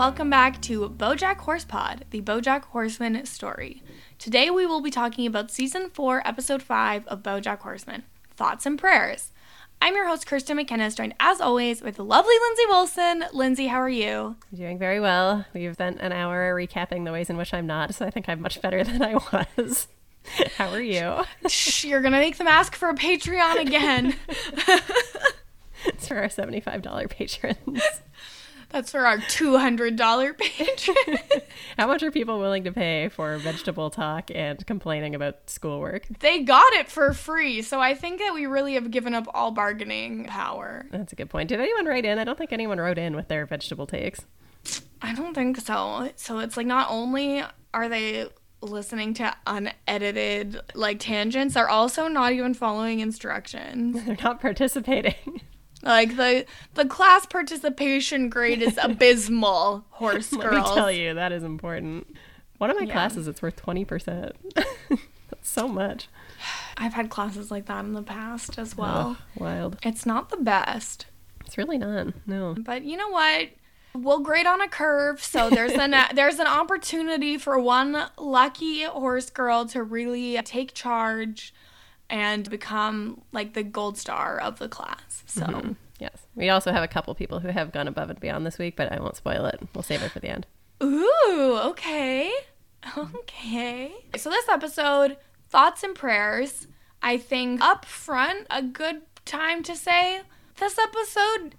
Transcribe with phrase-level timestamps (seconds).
[0.00, 3.82] welcome back to Bojack Horse Pod, the Bojack Horseman story.
[4.18, 8.04] Today we will be talking about season 4, episode 5 of Bojack Horseman
[8.34, 9.32] Thoughts and Prayers.
[9.82, 13.24] I'm your host, Kirsten McKenna, joined as always with the lovely Lindsay Wilson.
[13.34, 14.36] Lindsay, how are you?
[14.54, 15.44] Doing very well.
[15.52, 18.40] We've spent an hour recapping the ways in which I'm not, so I think I'm
[18.40, 19.86] much better than I was.
[20.56, 21.24] how are you?
[21.46, 24.16] Shh, you're going to make them ask for a Patreon again.
[25.84, 27.82] it's for our $75 patrons.
[28.70, 31.42] That's for our $200 patron.
[31.78, 36.06] How much are people willing to pay for vegetable talk and complaining about schoolwork?
[36.20, 39.50] They got it for free, so I think that we really have given up all
[39.50, 40.86] bargaining power.
[40.90, 41.48] That's a good point.
[41.48, 42.18] Did anyone write in?
[42.18, 44.24] I don't think anyone wrote in with their vegetable takes.
[45.02, 46.10] I don't think so.
[46.16, 48.28] So it's like not only are they
[48.62, 54.04] listening to unedited like tangents, they're also not even following instructions.
[54.06, 55.40] They're not participating.
[55.82, 60.44] Like the the class participation grade is abysmal, horse girls.
[60.44, 62.06] Let me tell you, that is important.
[62.58, 62.92] One of my yeah.
[62.92, 64.36] classes, it's worth twenty percent.
[64.54, 66.08] That's so much.
[66.76, 69.16] I've had classes like that in the past as well.
[69.36, 69.78] wild.
[69.82, 71.06] It's not the best.
[71.46, 72.08] It's really not.
[72.26, 72.54] No.
[72.58, 73.50] But you know what?
[73.94, 79.30] We'll grade on a curve, so there's an there's an opportunity for one lucky horse
[79.30, 81.52] girl to really take charge
[82.10, 85.22] and become like the gold star of the class.
[85.26, 85.72] So, mm-hmm.
[85.98, 86.26] yes.
[86.34, 88.92] We also have a couple people who have gone above and beyond this week, but
[88.92, 89.60] I won't spoil it.
[89.74, 90.46] We'll save it for the end.
[90.82, 92.30] Ooh, okay.
[92.98, 93.92] Okay.
[94.16, 95.16] So, this episode,
[95.48, 96.66] thoughts and prayers,
[97.00, 100.22] I think up front, a good time to say
[100.58, 101.54] this episode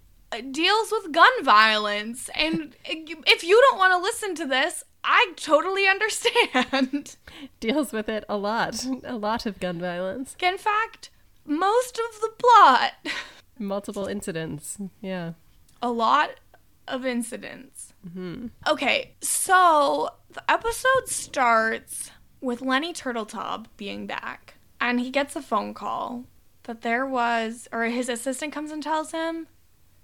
[0.52, 2.30] deals with gun violence.
[2.36, 7.18] And if you don't want to listen to this, I totally understand.
[7.60, 8.86] Deals with it a lot.
[9.04, 10.36] A lot of gun violence.
[10.42, 11.10] In fact,
[11.46, 12.94] most of the plot.
[13.60, 14.78] Multiple incidents.
[15.02, 15.34] Yeah.
[15.82, 16.40] A lot
[16.88, 17.94] of incidents.
[18.08, 18.48] Mm-hmm.
[18.68, 22.12] Okay, so the episode starts
[22.42, 26.26] with Lenny Turtletop being back, and he gets a phone call
[26.64, 29.48] that there was, or his assistant comes and tells him,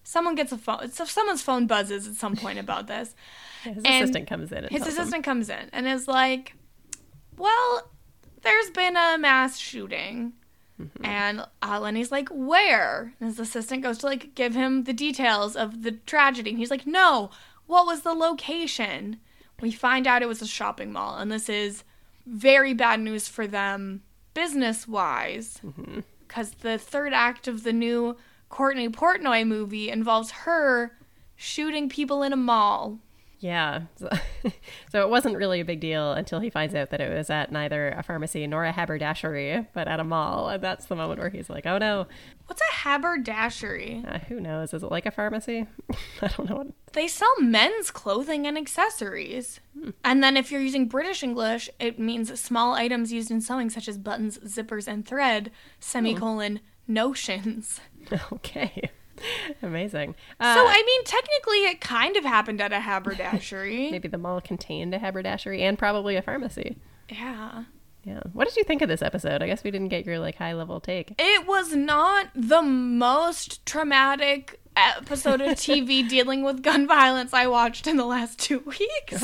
[0.08, 3.14] someone gets a phone, so someone's phone buzzes at some point about this.
[3.64, 4.64] his and assistant comes in.
[4.70, 5.24] his assistant him.
[5.24, 6.56] comes in and is like,
[7.38, 7.92] "Well,
[8.42, 10.34] there's been a mass shooting."
[10.82, 11.06] Mm-hmm.
[11.06, 15.58] And uh, Lenny's like, "Where?" And his assistant goes to like give him the details
[15.58, 16.52] of the tragedy.
[16.52, 17.30] And he's like, "No,
[17.66, 19.18] what was the location?"
[19.60, 21.84] We find out it was a shopping mall, and this is
[22.26, 24.04] very bad news for them
[24.34, 25.60] business wise,
[26.28, 26.68] because mm-hmm.
[26.68, 28.16] the third act of the new
[28.50, 30.98] Courtney Portnoy movie involves her
[31.36, 33.00] shooting people in a mall.
[33.40, 33.82] Yeah.
[33.98, 34.10] So,
[34.92, 37.52] so, it wasn't really a big deal until he finds out that it was at
[37.52, 40.50] neither a pharmacy nor a haberdashery, but at a mall.
[40.50, 42.08] And that's the moment where he's like, oh no.
[42.48, 44.04] What's a haberdashery?
[44.08, 44.74] Uh, who knows?
[44.74, 45.68] Is it like a pharmacy?
[46.22, 46.74] I don't know.
[46.94, 49.60] They sell men's clothing and accessories.
[49.80, 49.90] Hmm.
[50.04, 53.88] And then if you're using British English, it means small items used in sewing, such
[53.88, 57.80] as buttons, zippers, and thread, semicolon, notions.
[58.32, 58.90] Okay.
[59.62, 60.16] Amazing.
[60.40, 63.92] Uh, so, I mean, technically, it kind of happened at a haberdashery.
[63.92, 66.78] Maybe the mall contained a haberdashery and probably a pharmacy.
[67.10, 67.66] Yeah.
[68.06, 68.22] Yeah.
[68.32, 69.44] What did you think of this episode?
[69.44, 71.16] I guess we didn't get your like high level take.
[71.20, 77.88] It was not the most traumatic episode of TV dealing with gun violence I watched
[77.88, 78.82] in the last two weeks.
[79.10, 79.24] Because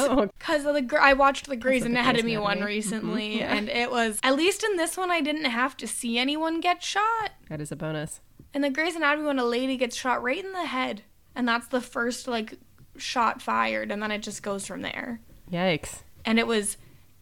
[0.65, 0.73] oh.
[0.73, 2.65] the I watched the Grey's Anatomy, Anatomy, one mm-hmm.
[2.65, 3.39] recently, mm-hmm.
[3.39, 3.55] yeah.
[3.55, 6.83] and it was at least in this one I didn't have to see anyone get
[6.83, 7.31] shot.
[7.49, 8.21] That is a bonus.
[8.53, 11.01] In the Grey's Anatomy, when a lady gets shot right in the head,
[11.35, 12.55] and that's the first like
[12.97, 15.21] shot fired, and then it just goes from there.
[15.51, 16.01] Yikes!
[16.25, 16.77] And it was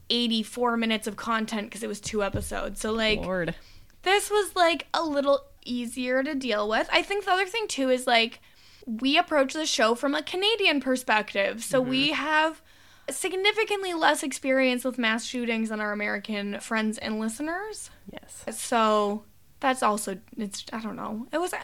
[0.10, 2.82] 84 minutes of content because it was two episodes.
[2.82, 3.56] So like, Lord.
[4.04, 6.88] this was like a little easier to deal with.
[6.92, 8.40] I think the other thing too is like
[8.86, 11.90] we approach the show from a Canadian perspective, so mm-hmm.
[11.90, 12.62] we have
[13.10, 17.90] significantly less experience with mass shootings than our American friends and listeners.
[18.12, 18.46] Yes.
[18.58, 19.24] So
[19.60, 21.28] that's also it's I don't know.
[21.32, 21.60] It was a,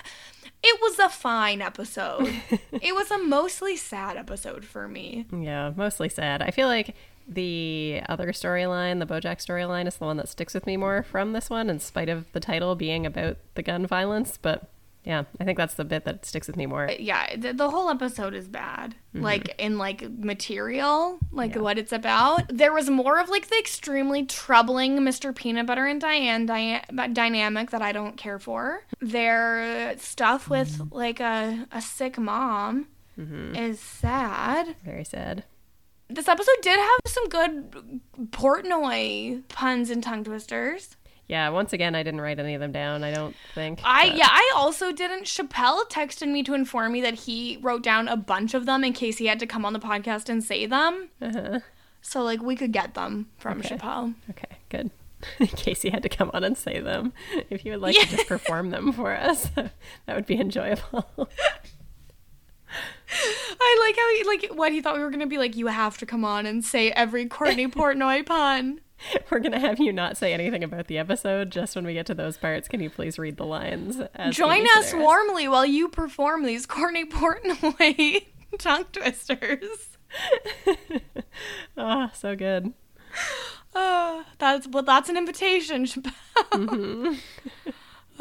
[0.63, 2.29] it was a fine episode.
[2.71, 5.25] it was a mostly sad episode for me.
[5.31, 6.41] Yeah, mostly sad.
[6.41, 6.95] I feel like
[7.27, 11.33] the other storyline, the Bojack storyline, is the one that sticks with me more from
[11.33, 14.37] this one, in spite of the title being about the gun violence.
[14.41, 14.69] But
[15.07, 16.91] yeah, I think that's the bit that sticks with me more.
[16.99, 18.93] Yeah, the, the whole episode is bad.
[19.15, 19.23] Mm-hmm.
[19.23, 21.61] Like in like material, like yeah.
[21.61, 22.43] what it's about.
[22.49, 25.33] There was more of like the extremely troubling Mr.
[25.33, 26.83] Peanut Butter and Diane di-
[27.13, 28.83] dynamic that I don't care for.
[28.99, 30.95] Their stuff with mm-hmm.
[30.95, 32.87] like a a sick mom
[33.17, 33.55] mm-hmm.
[33.55, 34.75] is sad.
[34.83, 35.45] Very sad.
[36.09, 38.01] This episode did have some good
[38.31, 40.95] Portnoy puns and tongue twisters.
[41.27, 43.03] Yeah, once again, I didn't write any of them down.
[43.03, 43.81] I don't think.
[43.83, 45.25] I but- yeah, I also didn't.
[45.25, 48.93] Chappelle texted me to inform me that he wrote down a bunch of them in
[48.93, 51.09] case he had to come on the podcast and say them.
[51.21, 51.59] Uh-huh.
[52.01, 53.75] So like we could get them from Okay.
[53.75, 54.13] Chappelle.
[54.29, 54.91] Okay, good.
[55.39, 57.11] In case he had to come on and say them,
[57.49, 61.27] if you would like to just perform them for us, that would be enjoyable.
[63.09, 65.55] I like how he like what he thought we were gonna be like.
[65.55, 68.81] You have to come on and say every Courtney Portnoy pun.
[69.29, 71.51] We're gonna have you not say anything about the episode.
[71.51, 74.01] Just when we get to those parts, can you please read the lines?
[74.31, 78.25] Join us warmly while you perform these Courtney Portnoy
[78.59, 79.97] tongue twisters.
[81.77, 82.73] Oh, so good.
[83.75, 86.13] Oh, that's well, that's an invitation, Chappelle.
[86.51, 87.71] Mm-hmm.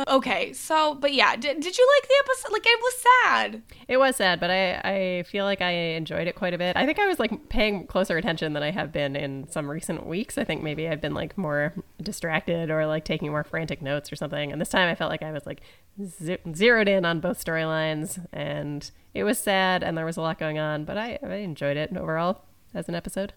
[0.09, 2.53] Okay, so but yeah, did, did you like the episode?
[2.53, 3.63] Like it was sad.
[3.89, 6.77] It was sad, but I, I feel like I enjoyed it quite a bit.
[6.77, 10.07] I think I was like paying closer attention than I have been in some recent
[10.07, 10.39] weeks.
[10.39, 14.17] I think maybe I've been like more distracted or like taking more frantic notes or
[14.17, 14.53] something.
[14.53, 15.61] And this time I felt like I was like
[16.05, 20.39] ze- zeroed in on both storylines and it was sad and there was a lot
[20.39, 22.43] going on, but I, I enjoyed it overall
[22.75, 23.33] as an episode.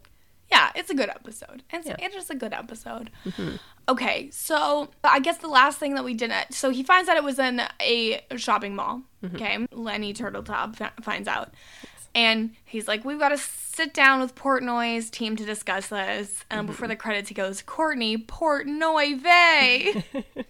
[0.51, 1.63] Yeah, it's a good episode.
[1.71, 1.93] It's, Yeah.
[1.93, 2.03] Mm-hmm.
[2.05, 3.11] it's just a good episode.
[3.87, 6.53] Okay, so I guess the last thing that we didn't.
[6.53, 9.01] So he finds out it was in a shopping mall.
[9.23, 9.35] Mm-hmm.
[9.35, 11.53] Okay, Lenny Turtletop finds out.
[12.15, 16.43] And he's like, We've got to sit down with Portnoy's team to discuss this.
[16.49, 16.89] And before Mm-hmm.
[16.91, 20.03] the credits, he goes, Courtney Portnoy Vey.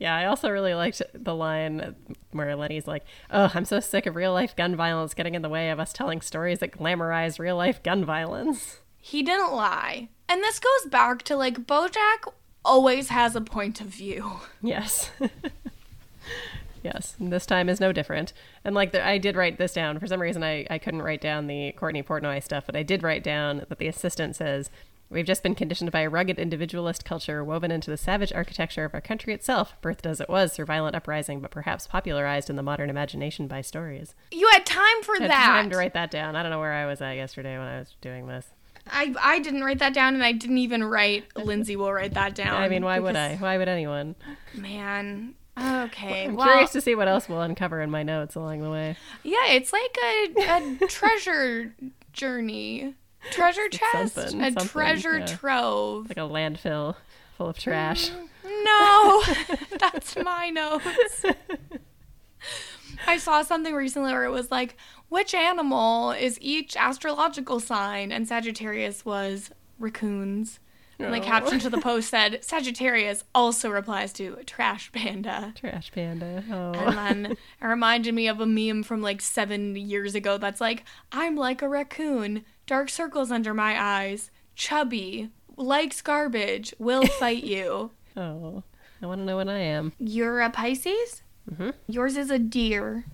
[0.00, 1.96] Yeah, I also really liked the line
[2.30, 5.48] where Lenny's like, "Oh, I'm so sick of real life gun violence getting in the
[5.48, 10.08] way of us telling stories that glamorize real life gun violence." He didn't lie.
[10.28, 12.32] And this goes back to like, Bojack
[12.64, 14.32] always has a point of view.
[14.62, 15.10] Yes.
[16.82, 17.14] yes.
[17.18, 18.32] and This time is no different.
[18.64, 19.98] And like the, I did write this down.
[19.98, 23.02] For some reason, I, I couldn't write down the Courtney Portnoy stuff, but I did
[23.02, 24.70] write down that the assistant says,
[25.10, 28.92] We've just been conditioned by a rugged individualist culture woven into the savage architecture of
[28.92, 32.62] our country itself, birthed as it was through violent uprising, but perhaps popularized in the
[32.62, 34.14] modern imagination by stories.
[34.30, 35.46] You had time for I had that.
[35.46, 36.36] time to write that down.
[36.36, 38.48] I don't know where I was at yesterday when I was doing this.
[38.90, 41.24] I, I didn't write that down, and I didn't even write.
[41.36, 42.60] Lindsay will write that down.
[42.60, 43.36] I mean, why would I?
[43.36, 44.14] Why would anyone?
[44.54, 45.34] Man.
[45.58, 46.24] Okay.
[46.26, 48.96] I'm well, curious to see what else we'll uncover in my notes along the way.
[49.24, 51.74] yeah, it's like a, a treasure
[52.12, 52.94] journey,
[53.30, 55.26] treasure chest, something, a something, treasure yeah.
[55.26, 56.08] trove.
[56.08, 56.94] Like a landfill
[57.36, 58.10] full of trash.
[58.10, 59.22] Mm, no,
[59.78, 61.24] that's my notes.
[63.06, 64.76] I saw something recently where it was like,
[65.08, 68.12] which animal is each astrological sign?
[68.12, 70.60] And Sagittarius was raccoons.
[71.00, 75.52] And the caption to the post said, Sagittarius also replies to trash panda.
[75.56, 76.42] Trash panda.
[76.50, 76.72] Oh.
[76.72, 77.26] And then
[77.62, 80.82] it reminded me of a meme from like seven years ago that's like,
[81.12, 87.92] I'm like a raccoon, dark circles under my eyes, chubby, likes garbage, will fight you.
[88.16, 88.62] oh.
[89.00, 89.92] I want to know what I am.
[90.00, 91.22] You're a Pisces?
[91.48, 91.72] Mhm.
[91.86, 93.04] Yours is a deer.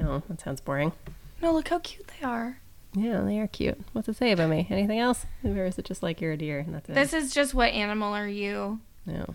[0.00, 0.92] Oh, that sounds boring.
[1.42, 2.60] No, look how cute they are.
[2.94, 3.78] Yeah, they are cute.
[3.92, 4.66] What's it say about me?
[4.70, 5.26] Anything else?
[5.44, 6.94] Or is it just like you're a deer and that's it?
[6.94, 8.80] This is just what animal are you?
[9.04, 9.34] No.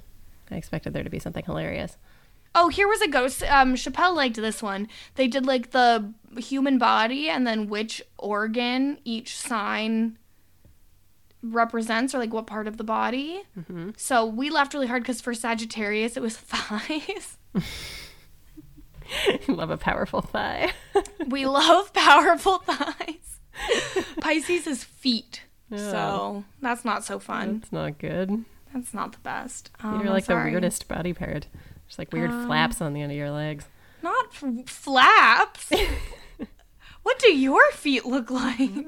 [0.49, 1.97] I expected there to be something hilarious.
[2.55, 3.43] Oh, here was a ghost.
[3.43, 4.87] Um, Chappelle liked this one.
[5.15, 10.17] They did like the human body and then which organ each sign
[11.43, 13.43] represents or like what part of the body.
[13.57, 13.97] Mhm.
[13.97, 17.37] So we laughed really hard because for Sagittarius it was thighs.
[19.47, 20.71] Love a powerful thigh.
[21.27, 23.39] we love powerful thighs.
[24.21, 25.41] Pisces is feet.
[25.69, 25.77] Yeah.
[25.91, 27.59] So that's not so fun.
[27.59, 28.45] That's not good.
[28.73, 29.69] That's not the best.
[29.83, 30.49] Um, You're like sorry.
[30.49, 31.47] the weirdest body part.
[31.87, 33.65] Just like weird Um, flaps on the end of your legs.
[34.01, 35.71] Not f- flaps.
[37.03, 38.87] what do your feet look like?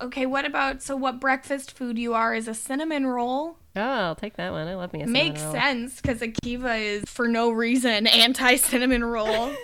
[0.00, 3.56] Okay, what about so what breakfast food you are is a cinnamon roll?
[3.76, 4.66] Oh, I'll take that one.
[4.66, 5.52] I love me a cinnamon Makes roll.
[5.52, 9.52] sense because Akiva is for no reason anti cinnamon roll.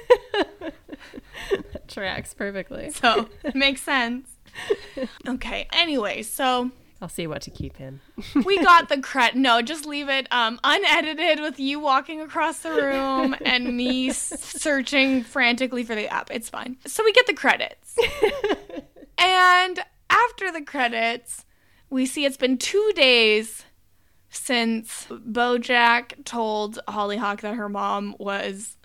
[1.73, 2.91] That tracks perfectly.
[2.95, 4.29] so it makes sense.
[5.29, 8.01] Okay, anyway, so I'll see what to keep in.
[8.45, 9.35] we got the cred.
[9.35, 15.23] No, just leave it um, unedited with you walking across the room and me searching
[15.23, 16.31] frantically for the app.
[16.33, 16.79] It's fine.
[16.87, 17.97] So we get the credits.
[19.19, 19.79] and
[20.29, 21.45] after the credits,
[21.91, 23.65] we see it's been two days
[24.31, 28.77] since Bojack told Hollyhock that her mom was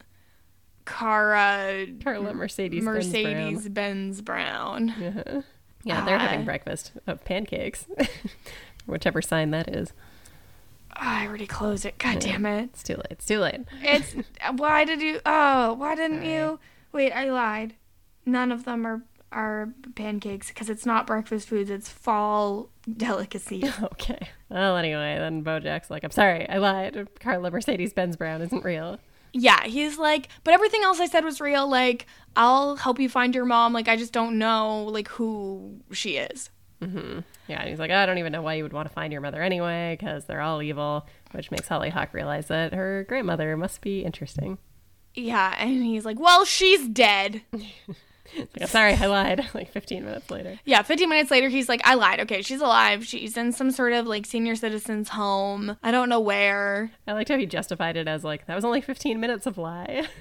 [0.85, 2.83] Cara Carla Mercedes.
[2.83, 4.93] Mercedes Benz Brown.
[4.99, 5.41] Yeah.
[5.83, 7.87] Yeah, they're having Uh, breakfast of pancakes.
[8.85, 9.93] Whichever sign that is.
[10.93, 11.97] I already closed it.
[11.97, 12.65] God damn it.
[12.65, 13.07] It's too late.
[13.09, 13.61] It's too late.
[13.81, 14.13] It's
[14.57, 15.21] why did you?
[15.25, 16.59] Oh, why didn't you?
[16.91, 17.73] Wait, I lied.
[18.27, 19.01] None of them are.
[19.31, 23.71] Our pancakes because it's not breakfast foods, it's fall delicacies.
[23.83, 24.29] Okay.
[24.49, 27.07] Well, anyway, then Bojack's like, I'm sorry, I lied.
[27.19, 28.99] Carla Mercedes Benz Brown isn't real.
[29.33, 31.69] yeah, he's like, but everything else I said was real.
[31.69, 33.71] Like, I'll help you find your mom.
[33.71, 36.49] Like, I just don't know, like, who she is.
[36.81, 37.19] Mm-hmm.
[37.47, 39.21] Yeah, and he's like, I don't even know why you would want to find your
[39.21, 44.01] mother anyway, because they're all evil, which makes Hollyhock realize that her grandmother must be
[44.03, 44.57] interesting.
[45.13, 47.41] Yeah, and he's like, well, she's dead.
[48.37, 49.49] Like, sorry, I lied.
[49.53, 50.59] like 15 minutes later.
[50.65, 52.19] Yeah, 15 minutes later, he's like, I lied.
[52.21, 53.05] Okay, she's alive.
[53.05, 55.77] She's in some sort of like senior citizen's home.
[55.83, 56.91] I don't know where.
[57.07, 60.07] I liked how he justified it as like, that was only 15 minutes of lie.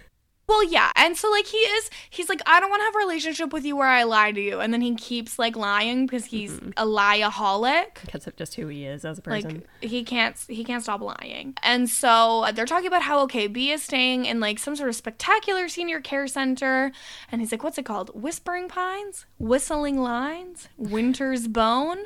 [0.51, 0.91] Well, yeah.
[0.97, 3.65] And so, like, he is, he's like, I don't want to have a relationship with
[3.65, 4.59] you where I lie to you.
[4.61, 8.01] And then he keeps, like, lying because he's a lieaholic.
[8.05, 9.63] because of just who he is as a Like person.
[9.81, 11.55] he can't he can't stop lying.
[11.63, 14.89] And so uh, they're talking about how okay, B is staying in like some sort
[14.89, 16.91] of spectacular senior care center
[17.31, 18.11] and he's like what's it called?
[18.15, 19.27] Whispering Pines?
[19.39, 20.69] Whistling Lines?
[20.77, 21.99] Winter's Bone?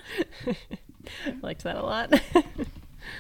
[0.47, 0.57] I
[1.43, 2.13] liked that a lot.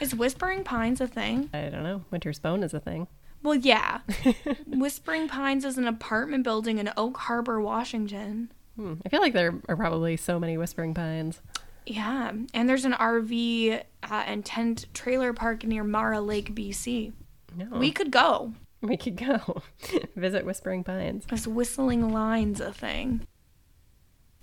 [0.00, 1.48] Is Whispering Pines a thing?
[1.54, 2.02] I don't know.
[2.10, 3.06] Winter's Bone is a thing.
[3.44, 4.00] Well, yeah.
[4.66, 8.50] Whispering Pines is an apartment building in Oak Harbor, Washington.
[8.74, 8.94] Hmm.
[9.04, 11.42] I feel like there are probably so many Whispering Pines.
[11.86, 17.12] Yeah, and there's an RV uh, and tent trailer park near Mara Lake, BC.
[17.54, 17.78] No.
[17.78, 18.54] We could go.
[18.80, 19.62] We could go
[20.16, 21.26] visit Whispering Pines.
[21.30, 23.26] Is whistling lines a thing?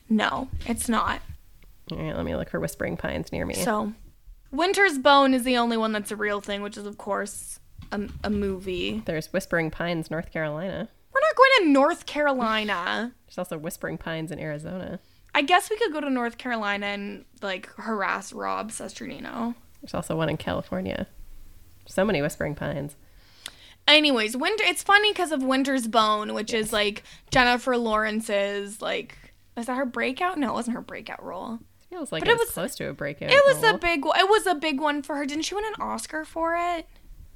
[0.10, 1.22] No, it's not.
[1.92, 3.56] All right, let me look for Whispering Pines near me.
[3.56, 3.94] So,
[4.52, 7.60] Winter's Bone is the only one that's a real thing, which is, of course,
[7.92, 9.02] a, a movie.
[9.06, 10.90] There's Whispering Pines, North Carolina.
[11.14, 13.14] We're not going to North Carolina.
[13.28, 15.00] There's also Whispering Pines in Arizona.
[15.34, 19.56] I guess we could go to North Carolina and, like, harass Rob Cesternino.
[19.82, 21.08] There's also one in California.
[21.88, 22.96] So many Whispering Pines.
[23.88, 24.64] Anyways, Winter.
[24.66, 29.18] It's funny because of Winter's Bone, which is, like, Jennifer Lawrence's, like,
[29.58, 30.38] is that her breakout?
[30.38, 31.60] No, it wasn't her breakout role.
[31.90, 33.32] Feels like But it it was was- close to a breakout.
[33.32, 33.76] It was role.
[33.76, 34.00] a big.
[34.06, 35.26] It was a big one for her.
[35.26, 36.88] Didn't she win an Oscar for it?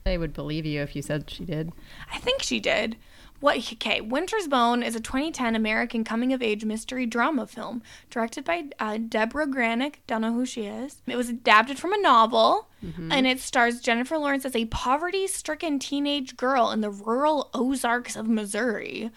[0.07, 1.71] I would believe you if you said she did.
[2.13, 2.95] I think she did.
[3.39, 3.57] What?
[3.57, 7.81] Okay, Winter's Bone is a 2010 American coming-of-age mystery drama film
[8.11, 9.95] directed by uh, Deborah Granik.
[10.05, 11.01] Don't know who she is.
[11.07, 12.69] It was adapted from a novel,
[13.11, 18.27] and it stars Jennifer Lawrence as a poverty-stricken teenage girl in the rural Ozarks of
[18.27, 19.09] Missouri,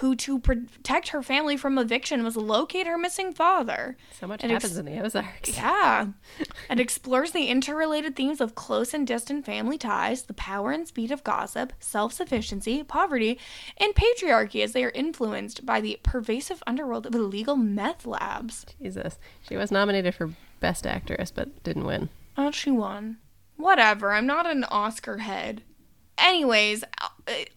[0.00, 3.98] who, to protect her family from eviction, must locate her missing father.
[4.18, 5.54] So much ex- happens in the Ozarks.
[5.54, 6.06] Yeah.
[6.70, 11.10] and explores the interrelated themes of close and distant family ties, the power and speed
[11.10, 13.38] of gossip, self sufficiency, poverty,
[13.76, 18.64] and patriarchy as they are influenced by the pervasive underworld of illegal meth labs.
[18.80, 19.18] Jesus.
[19.46, 22.08] She was nominated for Best Actress, but didn't win.
[22.38, 23.18] Oh, she won.
[23.58, 24.12] Whatever.
[24.12, 25.62] I'm not an Oscar head.
[26.16, 26.84] Anyways,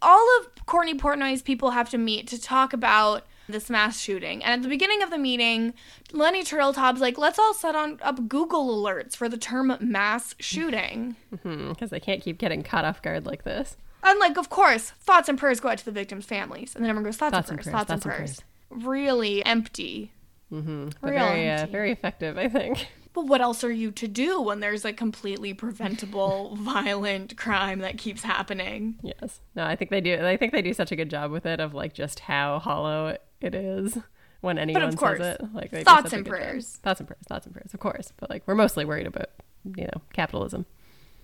[0.02, 4.44] all of Courtney Portnoy's people have to meet to talk about this mass shooting.
[4.44, 5.74] And at the beginning of the meeting,
[6.12, 11.16] Lenny Turtletop's like, let's all set on up Google alerts for the term mass shooting.
[11.44, 13.76] Because they can't keep getting caught off guard like this.
[14.02, 16.76] And like, of course, thoughts and prayers go out to the victims' families.
[16.76, 18.88] And then everyone goes, thoughts, Thoughts and prayers, prayers, thoughts, and thoughts and prayers.
[18.88, 20.12] Really empty.
[20.52, 20.84] Mm-hmm.
[21.06, 21.72] Real very, uh, empty.
[21.72, 22.88] very effective, I think.
[23.14, 27.98] But what else are you to do when there's a completely preventable, violent crime that
[27.98, 28.96] keeps happening?
[29.04, 29.40] Yes.
[29.56, 30.26] No, I think they do.
[30.26, 33.18] I think they do such a good job with it of like just how hollow
[33.40, 33.98] it is
[34.42, 35.54] when anyone course, says it.
[35.54, 36.40] Like they thoughts and good job.
[36.40, 36.80] prayers.
[36.84, 37.24] Thoughts and prayers.
[37.28, 37.74] Thoughts and prayers.
[37.74, 39.30] Of course, but like we're mostly worried about
[39.76, 40.66] you know capitalism.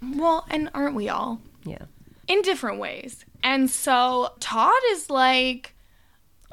[0.02, 1.42] Well, and aren't we all?
[1.66, 1.86] Yeah.
[2.28, 3.26] In different ways.
[3.44, 5.76] And so Todd is like,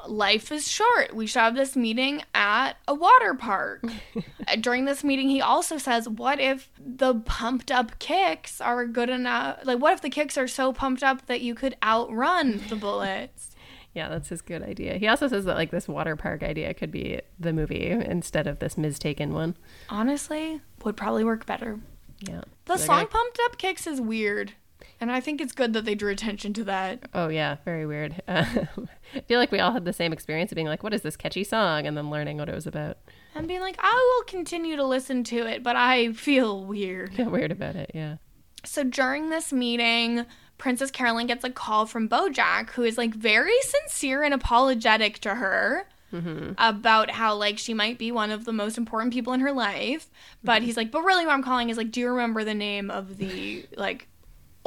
[0.05, 1.15] life is short.
[1.15, 3.83] We should have this meeting at a water park.
[4.49, 9.09] Uh, during this meeting, he also says, What if the pumped up kicks are good
[9.09, 9.59] enough?
[9.65, 13.51] Like, what if the kicks are so pumped up that you could outrun the bullets?
[13.93, 14.97] Yeah, that's his good idea.
[14.97, 18.59] He also says that like this water park idea could be the movie instead of
[18.59, 18.99] this Ms.
[18.99, 19.57] Taken one.
[19.89, 21.79] Honestly, would probably work better.
[22.19, 22.41] Yeah.
[22.65, 24.53] The they're song gonna- Pumped Up Kicks is weird.
[24.99, 27.07] And I think it's good that they drew attention to that.
[27.13, 28.21] Oh yeah, very weird.
[28.27, 28.45] Uh,
[29.15, 31.15] I feel like we all had the same experience of being like, "What is this
[31.15, 32.97] catchy song?" and then learning what it was about.
[33.35, 37.13] And being like, I will continue to listen to it, but I feel weird.
[37.13, 37.91] Feel weird about it.
[37.93, 38.17] Yeah.
[38.65, 40.25] So during this meeting,
[40.57, 45.35] Princess Carolyn gets a call from Bojack, who is like very sincere and apologetic to
[45.35, 45.87] her
[46.57, 50.09] about how like she might be one of the most important people in her life.
[50.43, 52.89] But he's like, but really, what I'm calling is like, do you remember the name
[52.89, 54.07] of the like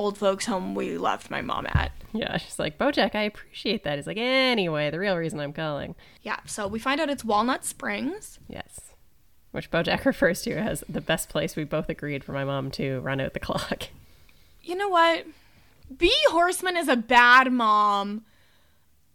[0.01, 1.93] old folks' home we left my mom at?
[2.13, 2.39] Yeah.
[2.39, 6.41] She's like, "Bojack, I appreciate that." He's like, "Anyway, the real reason I'm calling." Yeah.
[6.47, 8.39] So we find out it's Walnut Springs.
[8.49, 8.93] Yes.
[9.53, 13.01] Which Bojack refers to as the best place we both agreed for my mom to
[13.01, 13.89] run out the clock.
[14.63, 15.27] You know what?
[15.97, 18.25] B Horseman is a bad mom.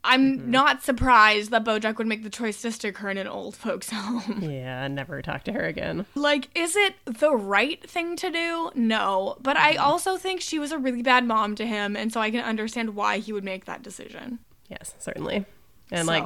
[0.06, 0.52] I'm mm-hmm.
[0.52, 3.90] not surprised that Bojack would make the choice to stick her in an old folks'
[3.94, 4.40] home.
[4.42, 6.06] Yeah, never talk to her again.
[6.16, 8.72] Like, is it the right thing to do?
[8.76, 9.38] No.
[9.42, 9.84] But I mm-hmm.
[9.84, 12.96] also think she was a really bad mom to him, and so I can understand
[12.96, 14.40] why he would make that decision.
[14.70, 15.46] Yes, certainly.
[15.92, 16.26] And So- like,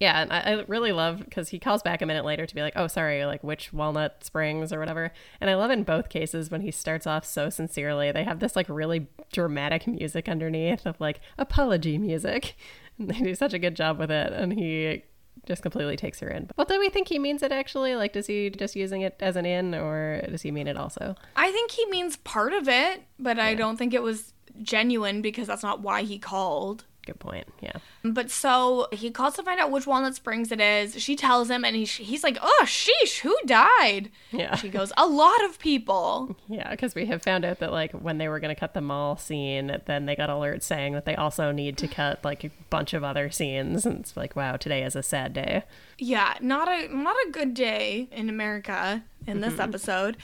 [0.00, 2.62] yeah, and I, I really love because he calls back a minute later to be
[2.62, 6.52] like, "Oh, sorry, like which Walnut Springs or whatever." And I love in both cases
[6.52, 8.12] when he starts off so sincerely.
[8.12, 12.54] They have this like really dramatic music underneath of like apology music.
[13.06, 15.04] They do such a good job with it, and he
[15.46, 16.50] just completely takes her in.
[16.56, 17.94] Well, do we think he means it actually?
[17.94, 21.14] Like, does he just using it as an in, or does he mean it also?
[21.36, 25.46] I think he means part of it, but I don't think it was genuine because
[25.46, 26.84] that's not why he called.
[27.06, 27.46] Good point.
[27.60, 27.76] Yeah.
[28.04, 31.00] But so he calls to find out which Walnut Springs it is.
[31.02, 34.54] She tells him, and he, he's like, "Oh, sheesh, who died?" Yeah.
[34.56, 38.18] She goes, "A lot of people." Yeah, because we have found out that like when
[38.18, 41.16] they were going to cut the mall scene, then they got alerts saying that they
[41.16, 44.84] also need to cut like a bunch of other scenes, and it's like, wow, today
[44.84, 45.64] is a sad day.
[45.98, 50.16] Yeah, not a not a good day in America in this episode.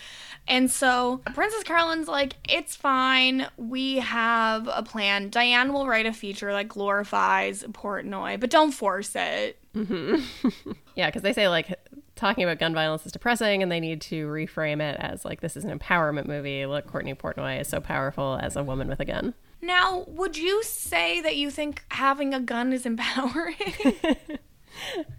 [0.47, 3.49] And so Princess Carolyn's like, "It's fine.
[3.57, 5.31] We have a plan.
[5.31, 10.71] Diane will write a feature that glorifies Portnoy, but don't force it." Mm-hmm.
[10.97, 11.75] Yeah, because they say like
[12.14, 15.56] talking about gun violence is depressing, and they need to reframe it as like this
[15.56, 16.64] is an empowerment movie.
[16.66, 19.35] Look, Courtney Portnoy is so powerful as a woman with a gun.
[19.61, 23.56] Now, would you say that you think having a gun is empowering?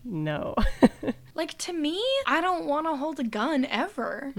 [0.04, 0.54] No.
[1.34, 4.34] like to me, I don't want to hold a gun ever.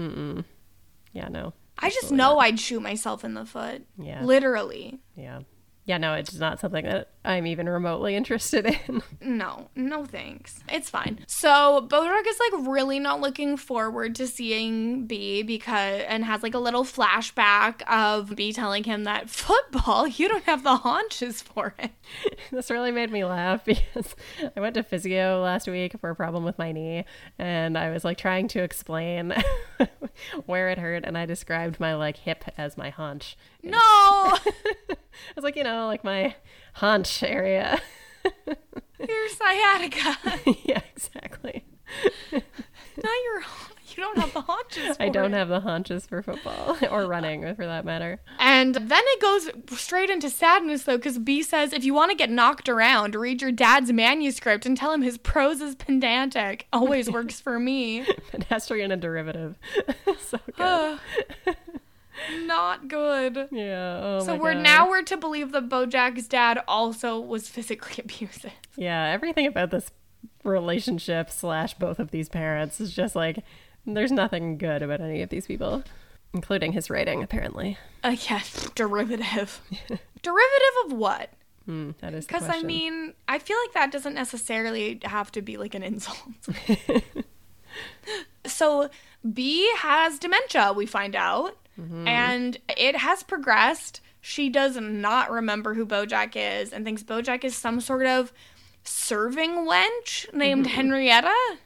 [1.11, 1.53] yeah, no.
[1.79, 3.83] I just know I'd shoot myself in the foot.
[3.97, 4.23] Yeah.
[4.23, 4.99] Literally.
[5.15, 5.39] Yeah.
[5.87, 9.01] Yeah, no, it's not something that I'm even remotely interested in.
[9.21, 10.59] No, no thanks.
[10.69, 11.19] It's fine.
[11.27, 16.53] So Bojack is like really not looking forward to seeing B because and has like
[16.53, 21.73] a little flashback of B telling him that football, you don't have the haunches for
[21.79, 21.91] it.
[22.51, 24.13] this really made me laugh because
[24.55, 27.05] I went to physio last week for a problem with my knee
[27.39, 29.33] and I was like trying to explain
[30.45, 33.37] where it hurt and I described my like hip as my haunch.
[33.63, 33.77] No.
[33.79, 34.35] I
[35.35, 36.35] was like, you know, like my
[36.73, 37.79] haunch area.
[38.25, 40.17] Your sciatica.
[40.63, 41.65] yeah, exactly.
[42.31, 42.43] Not
[43.25, 43.43] your
[43.97, 45.37] you don't have the haunches for I don't it.
[45.37, 48.19] have the haunches for football or running for that matter.
[48.37, 52.17] And then it goes straight into sadness though, because B says if you want to
[52.17, 56.67] get knocked around, read your dad's manuscript and tell him his prose is pedantic.
[56.71, 58.05] Always works for me.
[58.31, 59.57] Pedestrian and derivative.
[60.19, 60.99] so good.
[62.45, 63.47] Not good.
[63.51, 63.99] yeah.
[64.03, 64.63] Oh so we're God.
[64.63, 68.51] now we're to believe that Bojack's dad also was physically abusive.
[68.75, 69.91] Yeah, everything about this
[70.43, 73.43] relationship slash both of these parents is just like
[73.85, 75.83] there's nothing good about any of these people,
[76.33, 77.77] including his writing, apparently.
[78.03, 79.61] Uh, yes, derivative.
[80.21, 81.31] derivative of what?
[81.65, 85.57] Hmm, that is Because I mean, I feel like that doesn't necessarily have to be
[85.57, 86.17] like an insult.
[88.45, 88.89] so
[89.33, 92.07] B has dementia, we find out, Mm-hmm.
[92.07, 94.01] and it has progressed.
[94.19, 98.33] She does not remember who Bojack is and thinks Bojack is some sort of
[98.83, 100.75] serving wench named mm-hmm.
[100.75, 101.57] Henrietta.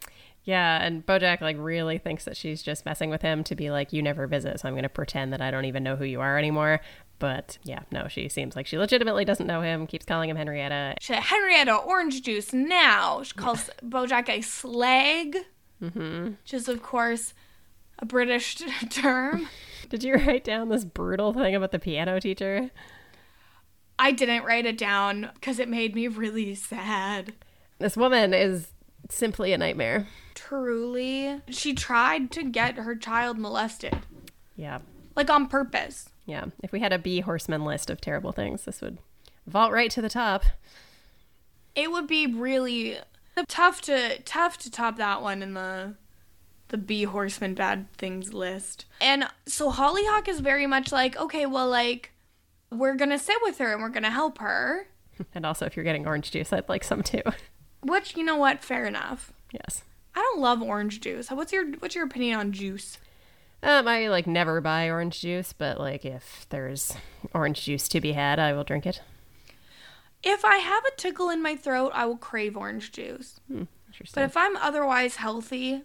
[0.44, 3.94] Yeah, and Bojack like really thinks that she's just messing with him to be like,
[3.94, 6.20] "You never visit, so I'm going to pretend that I don't even know who you
[6.20, 6.82] are anymore."
[7.20, 9.86] But yeah, no, she seems like she legitimately doesn't know him.
[9.86, 10.96] Keeps calling him Henrietta.
[11.00, 13.22] She Henrietta, orange juice now.
[13.22, 15.38] She calls Bojack a slag,
[15.82, 16.32] mm-hmm.
[16.42, 17.36] which is, of course,
[18.02, 18.56] a British
[18.90, 19.48] term.
[19.90, 22.72] Did you write down this brutal thing about the piano teacher?
[24.00, 27.34] I didn't write it down because it made me really sad.
[27.80, 28.70] This woman is
[29.10, 30.08] simply a nightmare.
[30.34, 31.42] Truly.
[31.50, 33.98] She tried to get her child molested,
[34.56, 34.80] Yeah,
[35.16, 36.10] like on purpose.
[36.26, 36.46] yeah.
[36.64, 38.98] If we had a bee horseman list of terrible things, this would
[39.46, 40.44] vault right to the top.
[41.76, 42.98] It would be really
[43.48, 45.96] tough to tough to top that one in the
[46.72, 48.86] the bee horseman bad things list.
[49.00, 52.12] And so Hollyhock is very much like, okay, well like
[52.72, 54.88] we're going to sit with her and we're going to help her.
[55.36, 57.22] And also, if you're getting orange juice, I'd like some too.
[57.84, 59.32] Which, you know what, fair enough.
[59.52, 59.84] yes.
[60.16, 61.30] I don't love orange juice.
[61.30, 62.98] What's your what's your opinion on juice?
[63.62, 66.96] Um, I like never buy orange juice, but like if there's
[67.36, 69.02] orange juice to be had, I will drink it.
[70.24, 73.40] If I have a tickle in my throat, I will crave orange juice.
[73.48, 74.24] But Interesting.
[74.24, 75.84] if I'm otherwise healthy,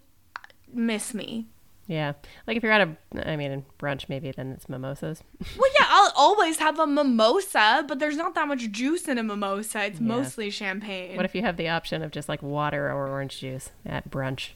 [0.77, 1.47] miss me.
[1.89, 2.12] yeah,
[2.47, 5.23] like if you're at a, I mean, brunch maybe then it's mimosas.
[5.59, 9.23] Well, yeah, I'll always have a mimosa, but there's not that much juice in a
[9.23, 9.85] mimosa.
[9.87, 10.07] It's Yeah.
[10.07, 11.17] mostly champagne.
[11.17, 14.51] What if you have the option of just like water or orange juice at brunch?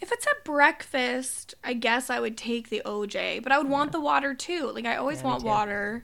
[0.00, 3.92] if it's at breakfast, I guess I would take the OJ, but I would want
[3.92, 4.70] the water too.
[4.74, 6.02] Like I always Yeah, want water.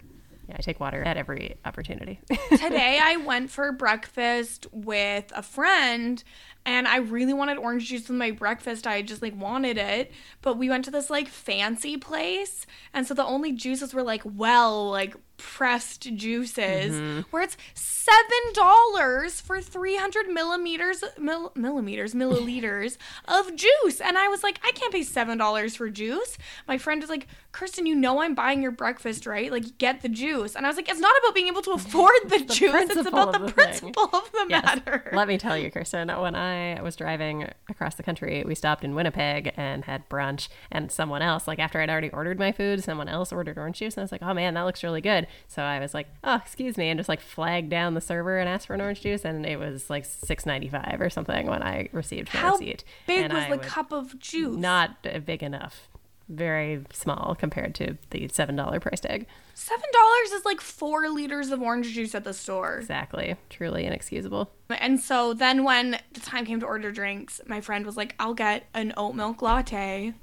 [0.50, 2.18] Yeah, I take water at every opportunity.
[2.50, 6.22] Today I went for breakfast with a friend
[6.66, 8.84] and I really wanted orange juice with my breakfast.
[8.84, 10.10] I just like wanted it.
[10.42, 14.22] But we went to this like fancy place and so the only juices were like
[14.24, 17.20] well, like pressed juices mm-hmm.
[17.30, 24.00] where it's seven dollars for 300 millimeters mil, millimeters milliliters of juice.
[24.00, 26.36] And i was like i can't pay seven dollars for juice.
[26.68, 29.50] My friend was like kirsten you know i'm buying your breakfast right?
[29.50, 30.54] Like get the juice.
[30.54, 32.90] And i was like it's not about being able to afford the, juice.
[32.90, 34.64] It's about the, the principle of the Yes.
[34.64, 35.10] matter.
[35.12, 38.94] Let me tell you, Kirsten, when I was driving across the country, we stopped in
[38.94, 43.08] Winnipeg and had brunch, and someone else, like after I'd already ordered my food, someone
[43.08, 45.26] else ordered orange juice, and I was like, oh man, that looks really good.
[45.48, 48.48] So I was like, oh, excuse me, and just like flagged down the server and
[48.48, 51.62] asked for an orange juice, and it was like six ninety five or something when
[51.62, 52.84] I received my how receipt.
[53.06, 55.88] big And was I the cup of juice Not big enough.
[56.28, 59.26] Very small compared to the seven dollar price tag.
[59.54, 63.34] seven dollars is like four liters of orange juice at the store Exactly.
[63.48, 64.48] Truly inexcusable.
[64.68, 68.34] And so then when the time came to order drinks, my friend was like, I'll
[68.34, 70.14] get an oat milk latte.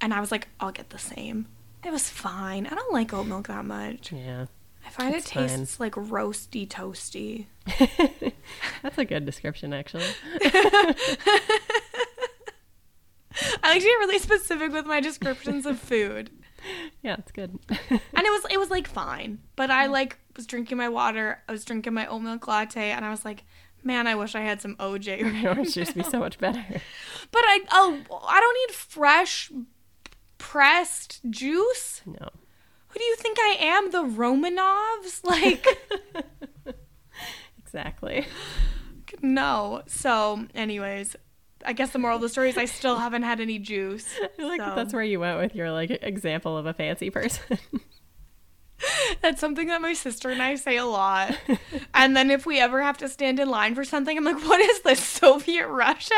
[0.00, 1.46] And I was like, I'll get the same.
[1.84, 2.66] It was fine.
[2.66, 4.12] I don't like oat milk that much.
[4.12, 4.46] Yeah.
[4.86, 5.48] I find it fine.
[5.48, 7.46] tastes like roasty toasty.
[8.82, 10.04] That's a good description, actually.
[13.62, 16.30] I like to get really specific with my descriptions of food.
[17.02, 17.58] Yeah, it's good.
[17.70, 19.38] And it was it was like fine.
[19.56, 23.02] But I like was drinking my water, I was drinking my oat milk latte, and
[23.02, 23.44] I was like,
[23.82, 25.22] man, I wish I had some OJ.
[25.56, 26.62] right juice would be so much better.
[27.32, 29.50] But I oh I don't need fresh
[30.40, 32.00] pressed juice.
[32.04, 32.30] No.
[32.88, 33.90] Who do you think I am?
[33.92, 35.20] The Romanovs?
[35.24, 35.64] Like,
[37.58, 38.26] Exactly.
[39.22, 39.82] no.
[39.86, 41.14] So, anyways,
[41.64, 44.12] I guess the moral of the story is I still haven't had any juice.
[44.38, 47.58] I like that that's where you went with your like example of a fancy person.
[49.22, 51.36] that's something that my sister and I say a lot.
[51.94, 54.60] And then if we ever have to stand in line for something, I'm like, what
[54.60, 56.14] is this, Soviet Russia?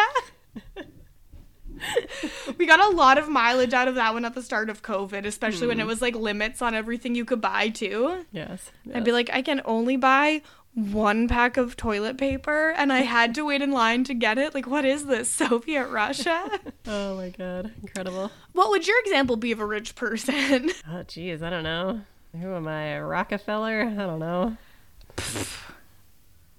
[2.58, 5.24] we got a lot of mileage out of that one at the start of COVID,
[5.26, 5.88] especially when it hmm.
[5.88, 8.24] was like limits on everything you could buy too.
[8.32, 8.70] yes.
[8.94, 10.42] I'd be like, I can only buy
[10.74, 14.54] one pack of toilet paper and I had to wait in line to get it.
[14.54, 15.30] Like, what is this?
[15.42, 16.60] Soviet Russia?
[16.84, 18.32] Oh my god, incredible.
[18.54, 20.70] what would your example be of a rich person?
[20.90, 22.00] Oh geez, I don't know.
[22.40, 22.98] Who am I?
[22.98, 23.82] Rockefeller?
[23.82, 24.56] I don't know.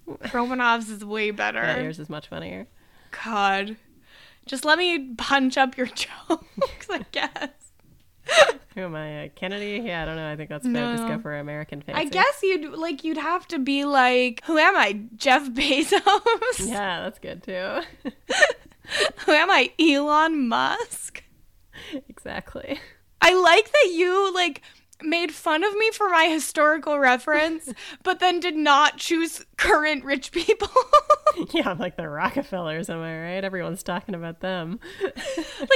[0.07, 1.61] Romanovs is way better.
[1.61, 2.67] Yeah, yours is much funnier.
[3.23, 3.75] God.
[4.45, 5.85] Just let me punch up your
[6.27, 7.49] jokes, I guess.
[8.75, 9.25] Who am I?
[9.25, 9.81] Uh, Kennedy?
[9.85, 10.31] Yeah, I don't know.
[10.31, 11.19] I think that's No.
[11.21, 12.01] for American fancy.
[12.01, 15.01] I guess you'd like you'd have to be like, who am I?
[15.15, 16.01] Jeff Bezos?
[16.67, 17.81] Yeah, that's good too.
[19.25, 19.71] who am I?
[19.79, 21.23] Elon Musk?
[22.09, 22.79] exactly.
[23.21, 24.61] I like that you like
[25.03, 30.31] made fun of me for my historical reference, but then did not choose current rich
[30.31, 30.69] people.
[31.51, 33.43] Yeah, I'm like the Rockefellers, am I right?
[33.43, 34.79] Everyone's talking about them.
[35.01, 35.13] like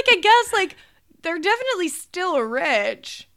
[0.08, 0.76] I guess like
[1.22, 3.28] they're definitely still rich.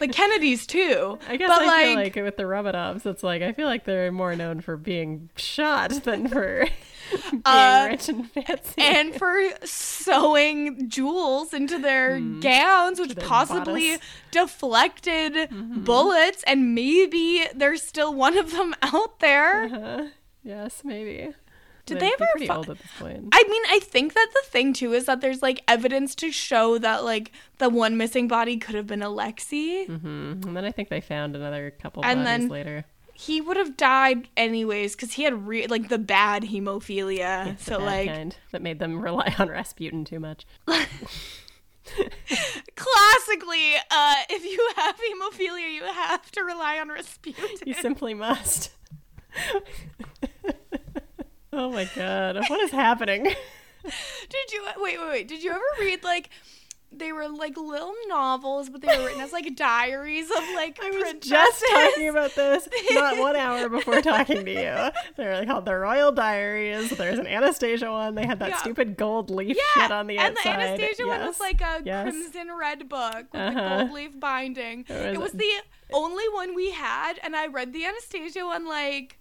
[0.00, 1.18] The Kennedys too.
[1.28, 3.84] I guess but I like, feel like with the Romanovs, it's like I feel like
[3.84, 6.66] they're more known for being shot than for
[7.30, 8.74] being Uh, rich and fancy.
[8.78, 14.06] and for sewing jewels into their gowns, which their possibly bodice.
[14.30, 15.84] deflected Mm-hmm.
[15.84, 19.64] bullets, and maybe there's still one of them out there.
[19.64, 20.08] Uh,
[20.42, 21.32] yes, maybe.
[21.86, 23.28] Did They'd they ever pretty fi- old at this point?
[23.32, 26.78] I mean, I think that the thing too is that there's like evidence to show
[26.78, 29.86] that like the one missing body could have been Alexei.
[29.86, 32.84] hmm And then I think they found another couple And bodies then- later.
[33.18, 37.58] He would have died anyways because he had re- like the bad hemophilia.
[37.58, 40.44] So bad like kind that made them rely on Rasputin too much.
[42.76, 47.44] classically, uh, if you have hemophilia, you have to rely on Rasputin.
[47.64, 48.70] You simply must.
[51.56, 53.24] Oh my god, what is happening?
[53.84, 55.28] Did you wait, wait, wait?
[55.28, 56.30] Did you ever read like
[56.92, 60.90] they were like little novels, but they were written as like diaries of like I
[60.90, 61.28] was princesses?
[61.30, 64.90] just talking about this not one hour before talking to you.
[65.16, 66.90] They're like called the Royal Diaries.
[66.90, 68.14] There's an Anastasia one.
[68.14, 68.56] They had that Yeah.
[68.58, 70.26] stupid gold leaf Yeah, shit on the inside.
[70.28, 70.56] and outside.
[70.56, 72.02] the Anastasia one was like a Yes.
[72.10, 73.60] crimson red book with Uh-huh.
[73.60, 74.80] a gold leaf binding.
[74.88, 75.52] It It was- was the
[75.92, 79.18] only one we had, and I read the Anastasia one like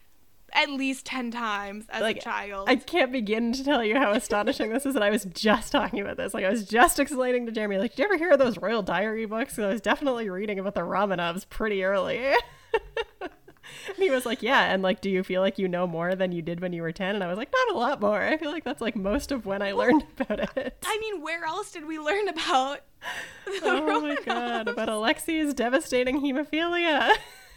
[0.55, 2.67] at least ten times as Like, a child.
[2.69, 4.95] I can't begin to tell you how astonishing this is.
[4.95, 6.33] And I was just talking about this.
[6.33, 8.81] Like, I was just explaining to Jeremy, like, did you ever hear of those Royal
[8.81, 9.59] Diary books?
[9.59, 12.17] I was definitely reading about the Romanovs pretty early.
[12.25, 12.37] and
[13.97, 14.73] he was like, yeah.
[14.73, 16.91] And, like, do you feel like you know more than you did when you were
[16.91, 17.15] 10?
[17.15, 18.21] And I was like, not a lot more.
[18.21, 20.77] I feel like that's, like, most of when I learned about it.
[20.85, 22.79] I mean, where else did we learn about?
[23.45, 24.25] the oh my Romanovs?
[24.25, 27.11] god, about Alexei's devastating hemophilia.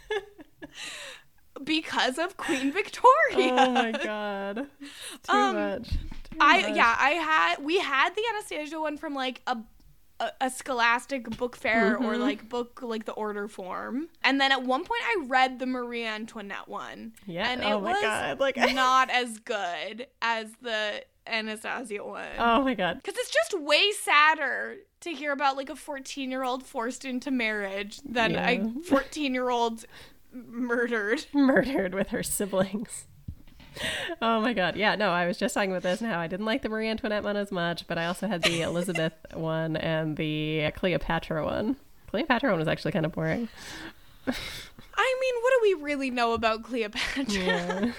[1.63, 3.53] because of Queen Victoria.
[3.57, 4.67] Oh my god.
[5.23, 5.89] Too Um, much.
[5.89, 6.75] Too I much.
[6.75, 9.57] yeah, I had we had the Anastasia one from like a
[10.21, 12.19] a, a scholastic book fair or Mhm.
[12.19, 14.09] like book like the order form.
[14.21, 17.13] And then at one point I read the Marie Antoinette one.
[17.25, 17.49] Yeah.
[17.49, 18.39] And it oh my was god.
[18.39, 22.27] Like not as good as the Anastasia one.
[22.37, 23.01] Oh my god.
[23.03, 28.31] Cuz it's just way sadder to hear about like a 14-year-old forced into marriage than
[28.31, 28.49] Yeah.
[28.49, 29.85] a 14-year-old
[30.33, 31.25] murdered.
[31.33, 33.07] Murdered with her siblings.
[34.21, 34.75] Oh my god.
[34.75, 36.19] Yeah, no, I was just talking about this now.
[36.19, 39.13] I didn't like the Marie Antoinette one as much, but I also had the Elizabeth
[39.33, 41.77] one and the Cleopatra one.
[42.07, 43.47] Cleopatra one was actually kind of boring.
[44.27, 47.25] I mean, what do we really know about Cleopatra?
[47.25, 47.91] Yeah.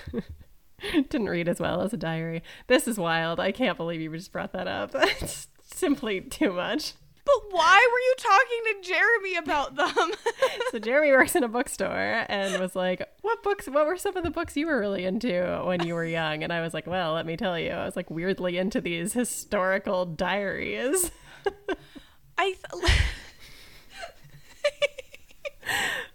[1.09, 2.43] Didn't read as well as a diary.
[2.67, 3.39] This is wild.
[3.39, 4.91] I can't believe you just brought that up.
[4.95, 6.95] It's simply too much.
[7.33, 10.11] But why were you talking to Jeremy about them?
[10.71, 13.67] So Jeremy works in a bookstore and was like, "What books?
[13.67, 16.53] What were some of the books you were really into when you were young?" And
[16.53, 20.07] I was like, "Well, let me tell you, I was like weirdly into these historical
[20.07, 21.11] diaries."
[22.39, 22.93] I th-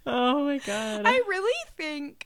[0.07, 1.01] Oh my god!
[1.05, 2.24] I really think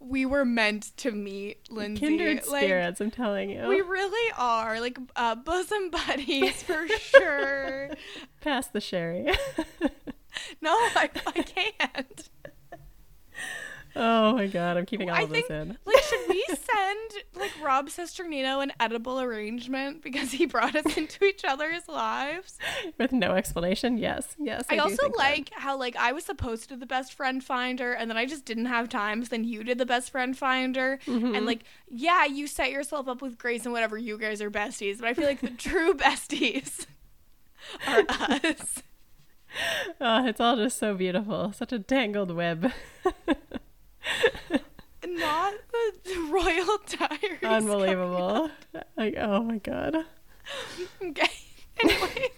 [0.00, 2.06] we were meant to meet, Lindsay.
[2.06, 3.66] Kindred like, spirits, I'm telling you.
[3.66, 7.90] We really are like uh, bosom buddies for sure.
[8.40, 9.32] Pass the sherry.
[10.60, 12.28] No, I, I can't.
[13.96, 14.76] Oh my god!
[14.76, 15.78] I'm keeping all I of think this in.
[15.84, 21.24] like should we send like Rob Cesternino an edible arrangement because he brought us into
[21.24, 22.58] each other's lives?
[22.98, 23.98] With no explanation.
[23.98, 24.64] Yes, yes.
[24.68, 27.92] I, do also like how like I was supposed to do the best friend finder
[27.92, 29.24] and then I just didn't have time.
[29.24, 31.34] So then you did the best friend finder Mm-hmm.
[31.34, 33.96] and like yeah, you set yourself up with Grace and whatever.
[33.96, 36.86] You guys are besties, but I feel like the true besties
[37.86, 38.82] are us.
[40.00, 41.52] Oh, it's all just so beautiful.
[41.52, 42.72] Such a tangled web.
[45.06, 47.42] Not the royal diaries.
[47.42, 48.50] Unbelievable.
[48.96, 49.96] Like, oh my god.
[51.02, 51.30] Okay.
[51.80, 52.30] Anyways,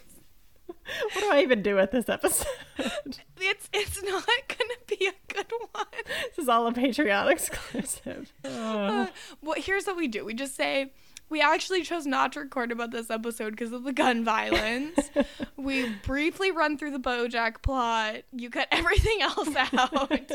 [1.13, 2.47] What do I even do with this episode?
[3.41, 5.87] it's it's not gonna be a good one.
[6.29, 8.33] this is all a Patreon exclusive.
[8.45, 8.51] Oh.
[8.51, 9.07] Uh,
[9.43, 10.25] well, here's what we do.
[10.25, 10.93] We just say
[11.29, 15.11] we actually chose not to record about this episode because of the gun violence.
[15.57, 18.23] we briefly run through the BoJack plot.
[18.33, 20.31] You cut everything else out.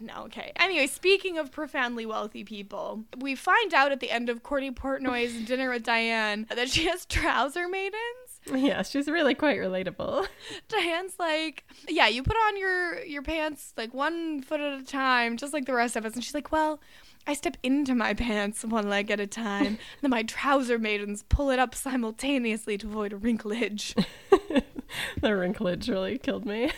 [0.00, 0.52] No, okay.
[0.56, 5.34] Anyway, speaking of profoundly wealthy people, we find out at the end of Courtney Portnoy's
[5.46, 8.40] dinner with Diane that she has trouser maidens.
[8.54, 10.26] yeah, she's really quite relatable.
[10.68, 15.36] Diane's like, "Yeah, you put on your your pants like one foot at a time,
[15.36, 16.80] just like the rest of us." And she's like, "Well,
[17.26, 19.66] I step into my pants one leg at a time.
[19.66, 23.94] and then my trouser maidens pull it up simultaneously to avoid a wrinklage."
[25.20, 26.72] the wrinklage really killed me.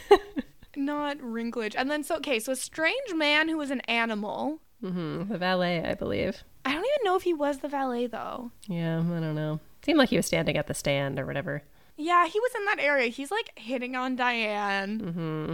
[0.76, 1.74] Not wrinklage.
[1.76, 4.60] And then so okay, so a strange man who was an animal.
[4.80, 6.42] hmm The valet, I believe.
[6.64, 8.50] I don't even know if he was the valet though.
[8.68, 9.60] Yeah, I don't know.
[9.84, 11.62] Seemed like he was standing at the stand or whatever.
[11.96, 13.08] Yeah, he was in that area.
[13.08, 15.52] He's like hitting on Diane hmm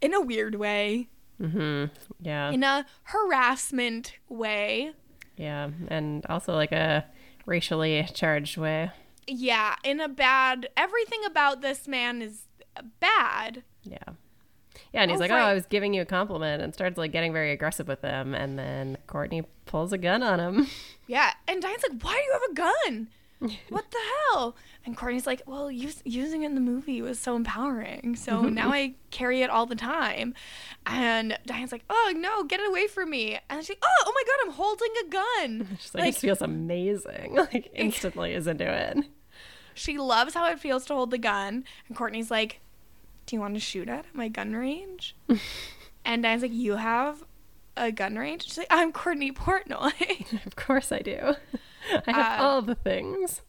[0.00, 1.86] in a weird way, hmm
[2.20, 2.50] Yeah.
[2.50, 4.92] in a harassment way.
[5.36, 5.70] Yeah.
[5.88, 7.04] And also like a
[7.46, 8.90] racially charged way.
[9.26, 10.68] Yeah, in a bad.
[10.76, 12.42] Everything about this man is
[13.00, 13.62] bad.
[13.84, 13.98] Yeah.
[14.92, 15.36] Yeah, and he's Oh, like, "Oh.
[15.36, 18.58] I was giving you a compliment," and starts like getting very aggressive with them, and
[18.58, 20.66] then Courtney pulls a gun on him.
[21.06, 23.08] Yeah, and Diane's like, "Why do you have a gun?
[23.68, 23.98] What the
[24.32, 24.54] hell?"
[24.86, 28.70] And Courtney's like, "Well, use, using it in the movie was so empowering, so now
[28.70, 30.34] I carry it all the time."
[30.86, 34.12] And Diane's like, "Oh no, get it away from me!" And she's like, "Oh, oh
[34.14, 38.70] my god, I'm holding a gun!" She's like, "This feels amazing!" Like instantly is into
[38.72, 38.98] it.
[39.74, 41.64] she loves how it feels to hold the gun.
[41.88, 42.60] And Courtney's like,
[43.30, 45.14] "Do you want to shoot at my gun range?"
[46.04, 47.24] and Diane's like, "You have."
[47.76, 48.42] A gun range?
[48.42, 50.42] She's like, I'm Courtney Portnoy.
[50.46, 51.34] Of course I do.
[52.06, 53.40] I have Uh, all the things.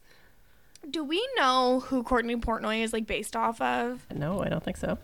[0.88, 4.06] Do we know who Courtney Portnoy is like based off of?
[4.14, 4.96] No, I don't think so.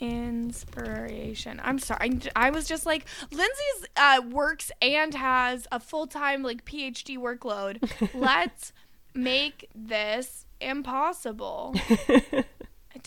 [0.00, 1.60] Inspiration.
[1.64, 2.20] I'm sorry.
[2.36, 7.18] I, I was just like Lindsay's uh, works and has a full time like PhD
[7.18, 7.78] workload.
[8.14, 8.72] Let's
[9.14, 11.74] make this impossible.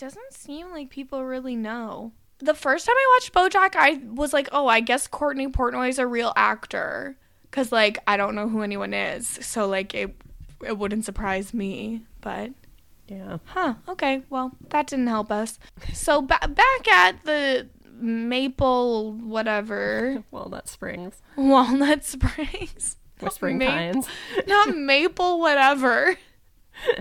[0.00, 2.12] It doesn't seem like people really know.
[2.38, 5.98] The first time I watched BoJack, I was like, oh, I guess Courtney Portnoy is
[5.98, 7.18] a real actor,
[7.50, 10.16] cause like I don't know who anyone is, so like it
[10.64, 12.50] it wouldn't surprise me, but.
[13.08, 13.38] Yeah.
[13.44, 13.74] Huh.
[13.88, 14.22] Okay.
[14.30, 15.58] Well, that didn't help us.
[15.92, 21.20] So ba- back at the Maple whatever Walnut Springs.
[21.36, 22.96] Walnut Springs.
[23.20, 24.06] Whispering Pines.
[24.46, 26.16] Not Maple whatever.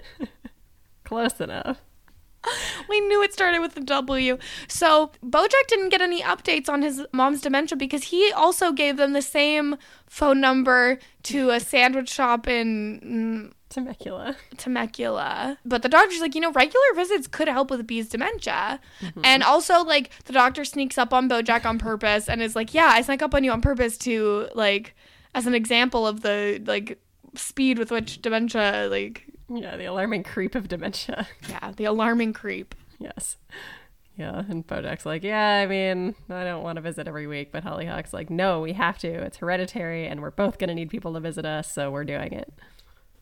[1.04, 1.78] Close enough.
[2.90, 4.38] We knew it started with a W.
[4.68, 9.14] So Bojack didn't get any updates on his mom's dementia because he also gave them
[9.14, 14.36] the same phone number to a sandwich shop in Temecula.
[14.36, 15.58] mm, Temecula.
[15.66, 18.80] But the doctor's like, you know, regular visits could help with B's dementia.
[19.24, 22.90] And also, like, the doctor sneaks up on Bojack on purpose and is like, yeah,
[22.92, 24.96] I snuck up on you on purpose to, like,
[25.36, 27.00] as an example of the, like,
[27.36, 31.28] speed with which dementia, like, Yeah, the alarming creep of dementia.
[31.50, 32.76] yeah, the alarming creep.
[33.00, 33.38] yes.
[34.18, 37.64] Yeah, and Bojack's like, yeah, I mean, I don't want to visit every week, but
[37.64, 39.08] Hollyhock's like, no, we have to.
[39.08, 42.52] It's hereditary, and we're both gonna need people to visit us, so we're doing it.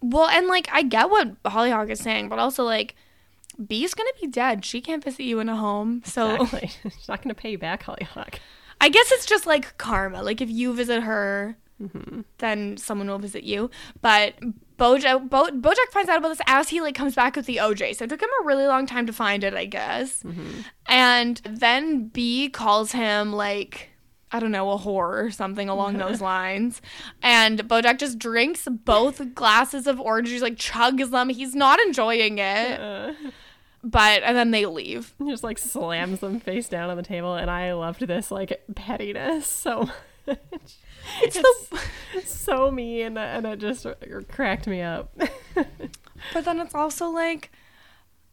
[0.01, 2.95] Well, and like I get what Hollyhock is saying, but also like
[3.63, 4.65] B's gonna be dead.
[4.65, 6.01] She can't visit you in a home.
[6.05, 6.71] So Exactly.
[6.83, 8.39] She's not gonna pay you back, Hollyhock.
[8.79, 10.21] I guess it's just like karma.
[10.21, 12.21] Like if you visit her, mm-hmm.
[12.37, 13.69] then someone will visit you.
[14.01, 14.35] But
[14.77, 17.95] Bojack, Bo- Bojack finds out about this as he like comes back with the OJ.
[17.95, 20.23] So it took him a really long time to find it, I guess.
[20.85, 23.89] And then B calls him like.
[24.29, 26.81] I don't know, a whore or something along those lines.
[27.23, 31.29] And Bojack just drinks both glasses of orange juice, like chugs them.
[31.29, 32.77] He's not enjoying it.
[32.77, 33.13] Uh,
[33.85, 35.13] But, and then they leave.
[35.17, 38.61] he just like slams them face down on the table, and I loved this like
[38.75, 39.89] pettiness so
[40.27, 40.75] much.
[41.21, 41.79] It's the.
[42.25, 43.85] so mean, and it just
[44.29, 45.17] cracked me up.
[46.33, 47.51] But then it's also like,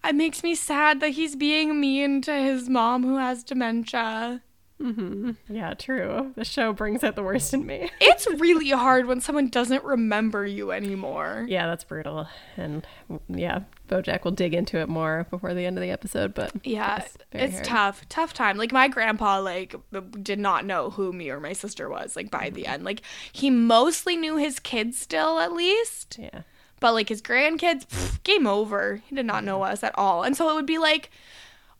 [0.02, 4.42] it makes me sad that he's being mean to his mom who has dementia.
[4.80, 6.32] Hmm Yeah, true.
[6.36, 7.90] The show brings out the worst in me.
[8.00, 11.46] It's really hard when someone doesn't remember you anymore.
[11.48, 12.26] Yeah, that's brutal.
[12.56, 12.86] And
[13.28, 16.96] yeah, Bojack will dig into it more before the end of the episode, but Yeah,
[16.98, 18.56] It's it's tough, tough time.
[18.56, 19.74] Like my grandpa, like
[20.22, 22.16] did not know who me or my sister was.
[22.16, 26.18] Like by the end, like he mostly knew his kids still, at least.
[26.20, 26.42] yeah.
[26.80, 28.96] But like his grandkids, pff, game over.
[29.06, 30.22] He did not know us at all.
[30.24, 31.10] And so it would be like,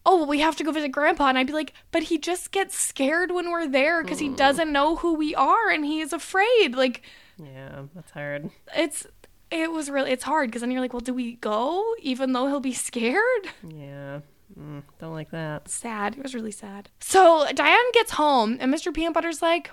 [0.07, 1.29] oh, well, we have to go visit grandpa.
[1.29, 4.73] And I'd be like, but he just gets scared when we're there because he doesn't
[4.73, 6.75] know who we are and he is afraid.
[6.75, 7.03] Like,
[7.39, 8.51] Yeah, that's hard.
[8.77, 9.07] it's,
[9.51, 12.47] it was really, it's hard because then you're like, well, do we go even though
[12.49, 13.49] he'll be scared?
[13.67, 14.21] Yeah.
[14.59, 15.69] Mm, don't like that.
[15.69, 16.17] Sad.
[16.17, 16.91] It was really sad.
[17.01, 18.93] So Diane gets home and Mr.
[18.95, 19.71] Peanut Butter's like,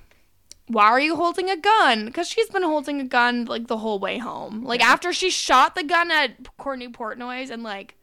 [0.68, 2.06] why are you holding a gun?
[2.06, 4.64] Because she's been holding a gun like the whole way home.
[4.64, 7.98] Like after she shot the gun at Courtney Portnoy's and like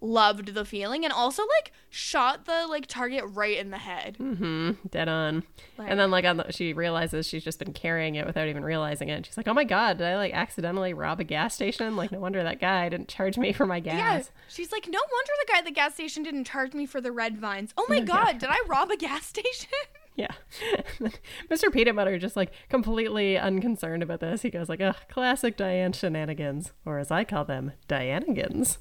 [0.00, 4.16] loved the feeling and also like shot the like target right in the head.
[4.18, 5.42] hmm Dead on.
[5.78, 8.62] Like- and then like on the, she realizes she's just been carrying it without even
[8.64, 9.24] realizing it.
[9.26, 11.96] She's like, "Oh my god, did I like accidentally rob a gas station?
[11.96, 14.98] Like no wonder that guy didn't charge me for my gas." Yeah, she's like, no
[14.98, 17.72] wonder the guy at the gas station didn't charge me for the red vines.
[17.76, 19.70] Oh my god, did I rob a gas station?
[20.18, 20.32] Yeah.
[21.50, 21.70] Mr.
[21.70, 24.40] Peanut Butter just like completely unconcerned about this.
[24.40, 28.78] He goes like, "Ugh, classic Diane shenanigans, or as I call them, Dianigans."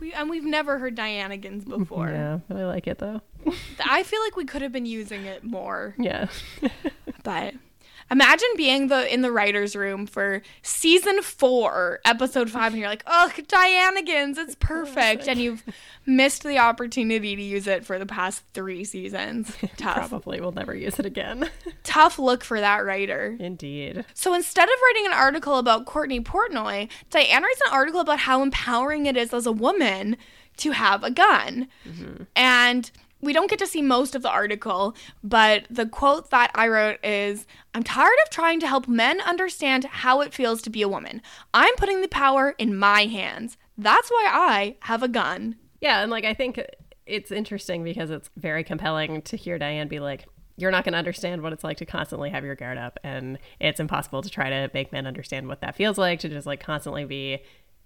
[0.00, 1.78] We, and we've never heard Dianagans mm-hmm.
[1.78, 2.08] before.
[2.08, 3.20] Yeah, I like it though.
[3.84, 5.94] I feel like we could have been using it more.
[5.98, 6.28] Yeah.
[7.24, 7.54] But
[8.10, 13.04] imagine being the in the writers' room for season four, episode five, and you're like,
[13.06, 15.64] "Ugh, Dianagans, it's perfect," and you've
[16.06, 19.56] missed the opportunity to use it for the past three seasons.
[19.76, 21.50] Tough, Probably will never use it again.
[21.82, 23.36] tough look for that writer.
[23.38, 24.04] Indeed.
[24.14, 28.42] So instead of writing an article about Courtney Portnoy, Diane writes an article about how
[28.42, 30.16] empowering it is as a woman
[30.58, 31.68] to have a gun.
[31.86, 32.24] Mm-hmm.
[32.36, 32.90] And
[33.20, 37.04] we don't get to see most of the article, but the quote that I wrote
[37.04, 40.88] is I'm tired of trying to help men understand how it feels to be a
[40.88, 41.20] woman.
[41.52, 43.56] I'm putting the power in my hands.
[43.76, 45.56] That's why I have a gun.
[45.80, 46.60] Yeah, and like I think
[47.06, 50.26] it's interesting because it's very compelling to hear Diane be like,
[50.56, 53.38] "You're not going to understand what it's like to constantly have your guard up, and
[53.60, 56.60] it's impossible to try to make men understand what that feels like to just like
[56.60, 57.38] constantly be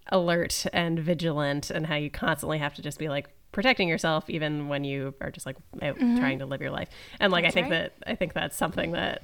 [0.07, 4.67] alert and vigilant, and how you constantly have to just be like." Protecting yourself even
[4.67, 6.17] when you are just like out mm-hmm.
[6.17, 6.89] trying to live your life
[7.21, 7.91] and like That's i think right.
[7.99, 9.23] that i think that's something that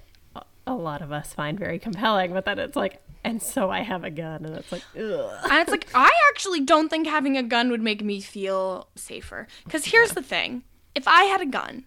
[0.65, 4.03] a- lot of us find very compelling but then it's like and so i have
[4.03, 5.31] a gun and it's like ugh.
[5.43, 9.47] And it's like, I actually don't think having a gun would make me feel safer.
[9.65, 10.63] Because here's the thing
[10.95, 11.85] if I had a gun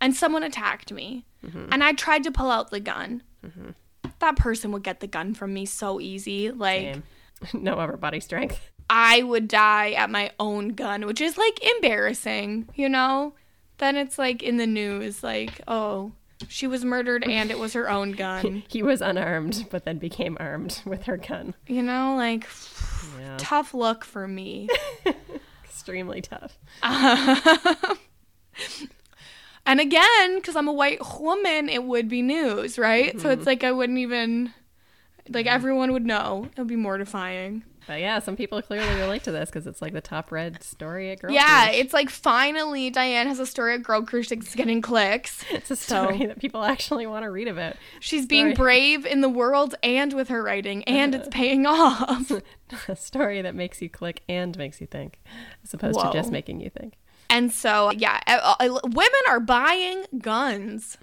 [0.00, 1.68] and someone attacked me mm-hmm.
[1.72, 3.70] and I tried to pull out the gun, mm-hmm.
[4.18, 6.50] that person would get the gun from me so easy.
[6.50, 7.02] Like, Same.
[7.62, 12.68] no upper body strength I would die at my own gun, which is like embarrassing,
[12.74, 13.34] you know?
[13.78, 16.10] Then it's like in the news, like, oh,
[16.48, 18.64] she was murdered and it was her own gun.
[18.68, 22.48] he was unarmed but then became armed with her gun You know, like,
[23.18, 24.68] yeah tough look for me.
[25.64, 26.58] extremely tough
[29.66, 33.12] And again, because I'm a white woman, it would be news, right?
[33.12, 33.38] So mm-hmm.
[33.38, 34.52] it's like I wouldn't even,
[35.28, 36.48] like, everyone would know.
[36.50, 37.62] It would be mortifying.
[37.90, 41.10] But yeah, some people clearly relate to this because it's like the top read story
[41.10, 41.76] at Girl yeah, Croosh.
[41.80, 45.44] it's like finally Diane has a story at Girl Croosh that's getting clicks.
[45.50, 47.74] It's a so- story that people actually want to read about.
[47.98, 52.30] She's being brave in the world and with her writing, and it's paying off.
[52.88, 55.18] a story that makes you click and makes you think,
[55.64, 56.12] as opposed Whoa.
[56.12, 56.94] to just making you think.
[57.30, 60.98] And so, yeah, uh, uh, women are buying guns.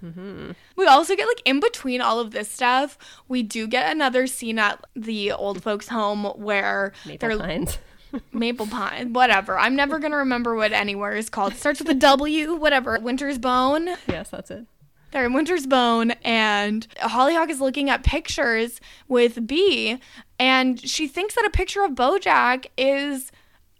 [0.76, 2.98] We also get like in between all of this stuff,
[3.28, 7.78] we do get another scene at the old folks' home where Maple they're Pines.
[8.32, 9.58] Maple Pine, whatever.
[9.58, 11.54] I'm never gonna remember what anywhere is called.
[11.54, 12.98] Starts with a W, whatever.
[13.00, 13.88] Winter's Bone.
[14.06, 14.66] yes, that's it.
[15.10, 19.98] They're in Winter's Bone, and Hollyhock is looking at pictures with B,
[20.38, 23.32] and she thinks that a picture of BoJack is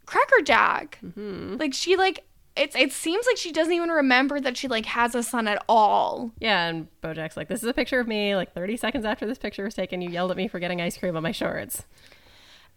[0.07, 0.99] Cracker Jack.
[1.15, 2.25] Like she like
[2.59, 5.63] it's it seems like she doesn't even remember that she like has a son at
[5.69, 6.33] all.
[6.39, 9.39] Yeah, and Bojack's like, "This is a picture of me." Like 30 seconds after this
[9.39, 11.85] picture was taken, you yelled at me for getting ice cream on my shorts.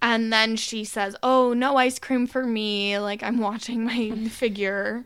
[0.02, 2.98] And then she says, "Oh, no ice cream for me.
[3.00, 5.06] Like I'm watching my figure."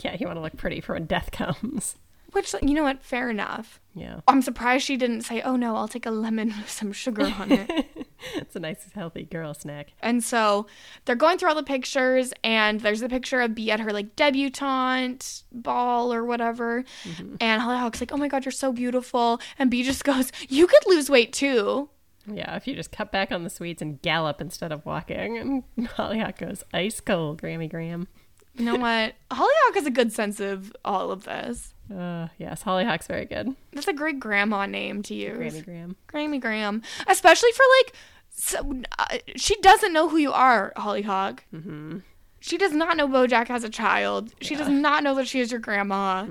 [0.00, 1.96] Yeah, you want to look pretty for when death comes.
[2.32, 3.02] Which you know what?
[3.02, 3.80] Fair enough.
[3.94, 7.32] Yeah, I'm surprised she didn't say, "Oh no, I'll take a lemon with some sugar
[7.38, 8.06] on it."
[8.36, 9.92] it's a nice, healthy girl snack.
[10.00, 10.66] and so
[11.04, 14.16] they're going through all the pictures, and there's a picture of B at her like
[14.16, 16.84] debutante ball or whatever.
[17.40, 20.66] And Holly Hollyhock's like, "Oh my god, you're so beautiful," and B just goes, "You
[20.66, 21.88] could lose weight too."
[22.26, 25.88] Yeah, if you just cut back on the sweets and gallop instead of walking, and
[25.88, 28.08] Hollyhock goes ice cold, Grammy Graham.
[28.56, 29.14] You know what?
[29.32, 31.74] Hollyhock has a good sense of all of this.
[31.94, 33.54] Uh, yes, Hollyhock's very good.
[33.72, 35.36] That's a great grandma name to use.
[35.54, 35.96] Grammy Graham.
[36.08, 37.94] Grammy Graham, especially for like,
[38.34, 41.44] so, uh, she doesn't know who you are, Hollyhock.
[41.54, 41.98] Mm-hmm.
[42.40, 44.34] She does not know BoJack has a child.
[44.42, 46.26] She does not know that she is your grandma.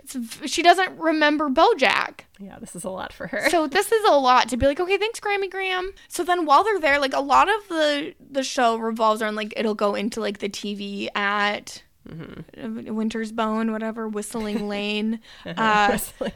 [0.00, 2.20] It's, v- she doesn't remember BoJack.
[2.38, 3.48] Yeah, this is a lot for her.
[3.48, 5.92] So this is a lot to be like, okay, thanks, Grammy Graham.
[6.08, 9.54] So then while they're there, like a lot of the the show revolves around like
[9.56, 15.20] it'll go into like the TV at uh, Winter's Bone, whatever, Whistling Lane.
[15.46, 16.32] Uh, Whistling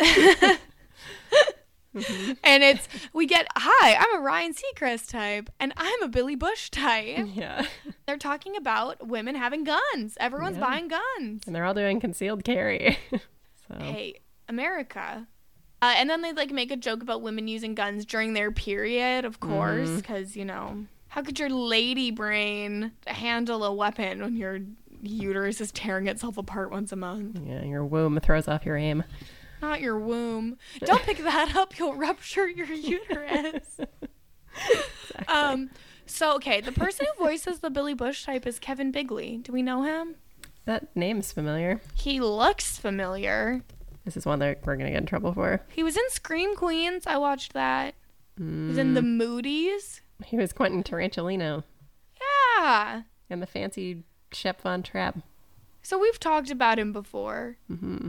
[0.00, 0.58] Lane.
[1.94, 6.70] and it's we get hi i'm a ryan seacrest type and i'm a billy bush
[6.70, 7.26] type.
[7.34, 7.66] Yeah,
[8.06, 10.16] they're talking about women having guns.
[10.18, 10.64] Everyone's Yeah.
[10.66, 11.42] buying guns.
[11.46, 12.98] And they're all doing concealed carry.
[13.68, 13.76] so.
[13.78, 15.26] Hey america.
[15.82, 19.24] Uh, and then they like make a joke about women using guns during their period
[19.24, 24.60] of course because you know how could your lady brain handle a weapon when your
[25.02, 27.38] uterus is tearing itself apart once a month?
[27.44, 29.02] Yeah, your womb throws off your aim.
[29.62, 33.78] Not your womb don't pick that up you'll rupture your uterus
[35.28, 35.70] Um,
[36.06, 39.38] so okay, the person who voices the Billy Bush type is Kevin Bigley.
[39.38, 40.16] Do we know him?
[40.66, 41.80] That name's familiar.
[41.94, 43.62] He looks familiar.
[44.04, 45.62] This is one that we're gonna get in trouble for.
[45.70, 47.04] He was in Scream Queens.
[47.06, 47.94] I watched that.
[48.36, 50.00] He was in The Moodies.
[50.24, 51.64] He was Quentin Tarantulino
[52.58, 53.02] Yeah.
[53.30, 55.18] and the fancy Shep Von Trapp.
[55.82, 57.56] So we've talked about him before.
[57.70, 58.08] Mm-hmm.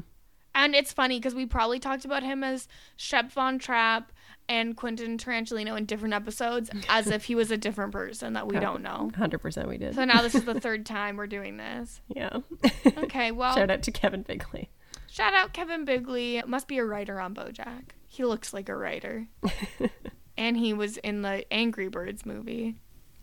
[0.56, 4.12] And it's funny because we probably talked about him as Shep Von Trapp
[4.47, 8.60] and Quentin Tarantulino in different episodes as if he was a different person that we
[8.60, 9.10] don't know.
[9.16, 9.95] Hundred percent, we did.
[9.95, 12.01] So now this is the third time we're doing this.
[12.08, 12.38] Yeah.
[12.86, 14.70] Okay, well, Shout out to Kevin Bigley.
[15.10, 16.41] Shout out Kevin Bigley.
[16.45, 17.91] Must be a writer on Bojack.
[18.08, 19.28] He looks like a writer.
[20.38, 22.76] and he was in the Angry Birds movie.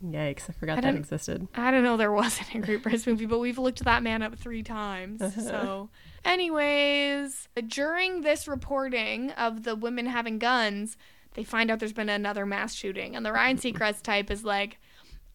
[0.03, 0.49] Yikes!
[0.49, 1.47] I forgot I that existed.
[1.53, 4.35] I don't know there was an Angry Birds movie, but we've looked that man up
[4.35, 5.21] three times.
[5.35, 5.89] So,
[6.25, 10.97] anyways, during this reporting of the women having guns,
[11.33, 13.15] they find out there's been another mass shooting.
[13.15, 14.79] And the Ryan Seacrest type is like,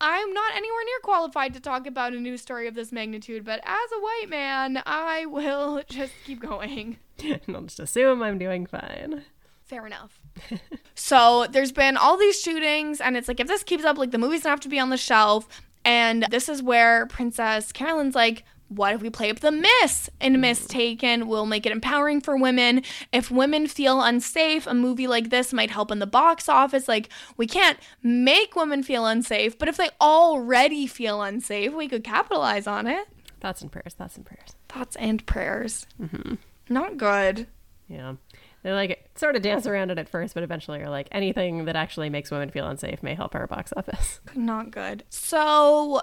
[0.01, 3.61] I'm not anywhere near qualified to talk about a news story of this magnitude, but
[3.65, 6.99] as a white man, I will just keep going.
[7.23, 9.25] and I'll just assume I'm doing fine.
[9.65, 10.21] Fair enough.
[10.95, 14.19] so there's been all these shootings, and it's like if this keeps up, like the
[14.19, 15.63] movie's gonna have to be on the shelf.
[15.85, 20.41] And this is where Princess Carolyn's like, what if we play up the miss in
[20.41, 20.67] Ms.
[20.67, 21.25] Taken?
[21.25, 21.27] Mm.
[21.27, 22.83] We'll make it empowering for women.
[23.13, 26.89] If women feel unsafe, a movie like this might help in the box office.
[26.89, 32.05] Like, we can't make women feel unsafe, but if they already feel unsafe, we could
[32.05, 33.07] capitalize on it.
[33.41, 33.95] Thoughts and prayers.
[33.95, 34.55] Thoughts and prayers.
[34.69, 35.87] Thoughts and prayers.
[36.01, 36.35] Mm-hmm.
[36.69, 37.47] Not good.
[37.89, 38.15] Yeah.
[38.63, 41.77] They like sort of dance around it at first, but eventually are like anything that
[41.77, 44.21] actually makes women feel unsafe may help our box office.
[44.35, 45.05] not good.
[45.09, 46.01] So,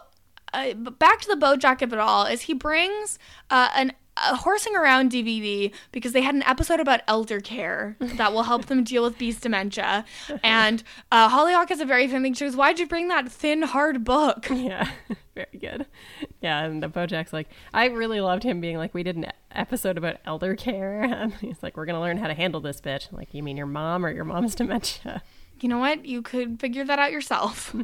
[0.53, 3.17] uh, back to the Bojack of it all is he brings
[3.49, 8.31] uh, an a horsing around DVD because they had an episode about elder care that
[8.31, 10.05] will help them deal with beast dementia.
[10.43, 12.33] And uh, Hollyhock has a very thin thing.
[12.33, 14.89] She goes, "Why'd you bring that thin, hard book?" Yeah,
[15.35, 15.87] very good.
[16.41, 19.97] Yeah, and the Bojack's like, I really loved him being like, we did an episode
[19.97, 23.09] about elder care, and he's like, we're gonna learn how to handle this bitch.
[23.11, 25.21] I'm like, you mean your mom or your mom's dementia?
[25.59, 26.05] you know what?
[26.05, 27.75] You could figure that out yourself.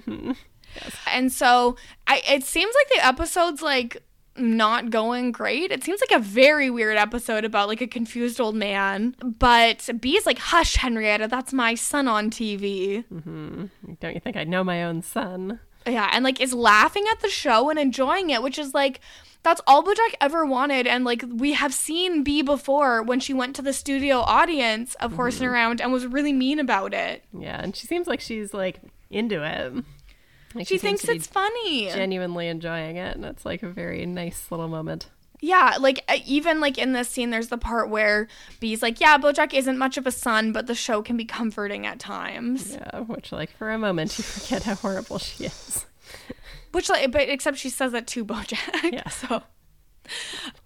[1.12, 1.76] And so
[2.08, 4.02] I, it seems like the episode's like
[4.40, 5.72] not going great.
[5.72, 9.16] It seems like a very weird episode about like a confused old man.
[9.24, 13.04] But B's like, hush, Henrietta, that's my son on TV.
[13.12, 13.66] Mm-hmm.
[14.00, 15.60] Don't you think I know my own son?
[15.86, 19.00] Yeah, and like is laughing at the show and enjoying it, which is like
[19.42, 20.86] that's all Bojack ever wanted.
[20.86, 25.14] And like we have seen B before when she went to the studio audience of
[25.14, 25.54] Horsing mm-hmm.
[25.54, 27.24] Around and was really mean about it.
[27.38, 29.84] Yeah, and she seems like she's like into it.
[30.56, 31.88] Like She seems thinks it's funny.
[31.88, 35.08] genuinely enjoying it, and it's like a very nice little moment.
[35.42, 38.28] Yeah, like uh, even like in this scene, there's the part where
[38.60, 41.86] B's like, "Yeah, BoJack isn't much of a son, but the show can be comforting
[41.86, 45.86] at times." Yeah, which like for a moment you forget how horrible she is.
[46.72, 48.92] Which, like, but except she says that to BoJack.
[48.92, 49.08] Yeah.
[49.10, 49.44] So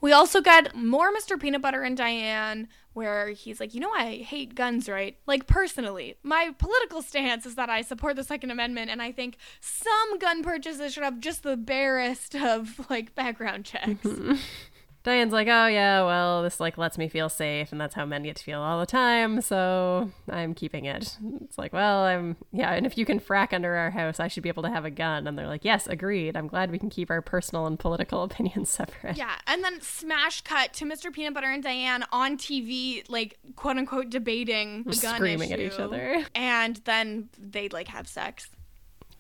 [0.02, 1.40] we also get more Mr.
[1.40, 5.18] Peanut Butter and Diane, where he's like, "You know, I hate guns, right?
[5.26, 9.38] Like personally, my political stance is that I support the Second Amendment, and I think
[9.60, 14.06] some gun purchases should have just the barest of like background checks."
[15.04, 18.24] Diane's like, oh yeah, well this like lets me feel safe, and that's how men
[18.24, 21.18] get to feel all the time, so I'm keeping it.
[21.44, 24.44] It's like, well, I'm yeah, and if you can frack under our house, I should
[24.44, 25.28] be able to have a gun.
[25.28, 26.38] And they're like, yes, agreed.
[26.38, 29.18] I'm glad we can keep our personal and political opinions separate.
[29.18, 31.12] Yeah, and then smash cut to Mr.
[31.12, 35.74] Peanut Butter and Diane on TV, like quote unquote debating the gun Screaming at each
[35.74, 35.82] issue.
[35.82, 36.26] other.
[36.34, 38.48] and then they like have sex,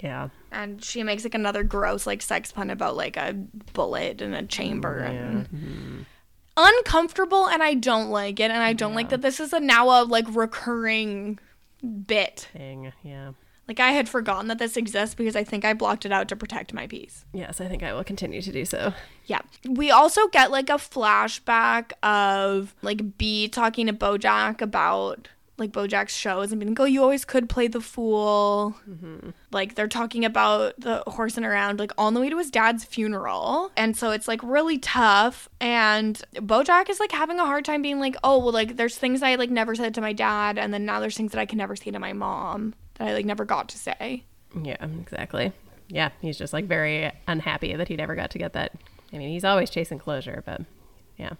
[0.03, 0.29] Yeah.
[0.51, 3.33] and she makes like another gross like sex pun about like a
[3.71, 6.01] bullet in a chamber and mm-hmm.
[6.57, 9.89] uncomfortable, and I don't like it, and I don't like that this is a now
[9.89, 11.39] a like recurring
[12.05, 12.49] bit.
[12.51, 12.91] Thing.
[13.01, 13.31] Yeah.
[13.67, 16.35] Like I had forgotten that this exists because I think I blocked it out to
[16.35, 17.23] protect my peace.
[17.31, 18.93] Yes, I think I will continue to do so.
[19.25, 19.39] Yeah.
[19.69, 25.29] We also get like a flashback of like B talking to Bojack about
[25.63, 28.75] like Bojack's shows and being like, oh, you always could play the fool.
[28.89, 29.29] Mm-hmm.
[29.51, 33.71] Like they're talking about the horsing around like on the way to his dad's funeral.
[33.77, 35.49] And so it's like really tough.
[35.61, 39.23] And Bojack is like having a hard time being like, oh, well, like there's things
[39.23, 40.57] I like never said to my dad.
[40.57, 43.13] And then now there's things that I can never say to my mom that I
[43.13, 44.23] like never got to say.
[44.61, 45.51] Yeah, exactly.
[45.87, 48.73] Yeah, he's just like very unhappy that he never got to get that.
[49.11, 50.61] I mean, he's always chasing closure, but
[51.17, 51.33] yeah.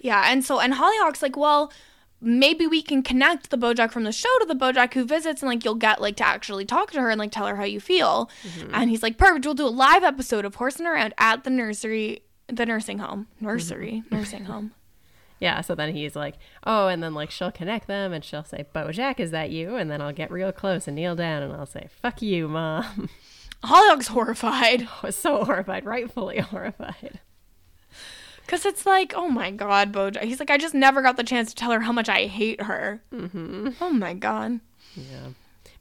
[0.00, 1.72] Yeah, and so and Hollyhock's like, well,
[2.20, 5.48] maybe we can connect the Bojack from the show to the Bojack who visits, and
[5.48, 7.80] like you'll get like to actually talk to her and like tell her how you
[7.80, 8.30] feel.
[8.42, 8.74] Mm-hmm.
[8.74, 9.44] And he's like, perfect.
[9.44, 14.02] We'll do a live episode of horsing around at the nursery, the nursing home, nursery,
[14.04, 14.14] mm-hmm.
[14.14, 14.72] nursing home.
[15.40, 18.66] Yeah, so then he's like, oh, and then like she'll connect them and she'll say,
[18.74, 19.76] Bojack, is that you?
[19.76, 23.08] And then I'll get real close and kneel down and I'll say, fuck you, mom.
[23.64, 27.20] Hollyhock's horrified I was so horrified, rightfully horrified.
[28.48, 30.22] Because it's like, oh my god, Bojack.
[30.24, 32.62] He's like, I just never got the chance to tell her how much I hate
[32.62, 33.02] her.
[33.12, 33.68] Mm-hmm.
[33.78, 34.60] Oh my god.
[34.96, 35.26] Yeah.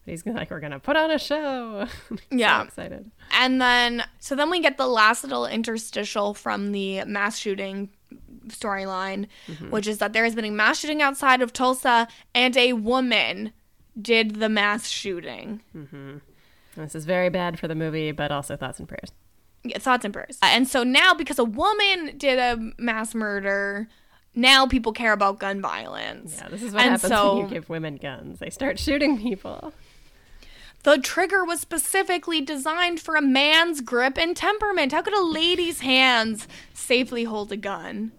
[0.03, 1.87] But he's like, we're going to put on a show.
[2.29, 2.59] Yeah.
[2.59, 3.09] so excited.
[3.31, 7.87] And then, so then we get the last little interstitial from the mass shooting
[8.49, 9.27] storyline,
[9.69, 13.53] which is that there has been a mass shooting outside of Tulsa and a woman
[14.01, 15.61] did the mass shooting.
[15.73, 16.21] And
[16.75, 19.11] this is very bad for the movie, but also thoughts and prayers.
[19.63, 20.37] Yeah, thoughts and prayers.
[20.41, 23.87] And so now, because a woman did a mass murder,
[24.35, 26.37] now people care about gun violence.
[26.39, 28.39] Yeah, this is what And happens so- when you give women guns.
[28.39, 29.73] They start shooting people.
[30.83, 34.93] The trigger was specifically designed for a man's grip and temperament.
[34.93, 38.11] How could a lady's hands safely hold a gun?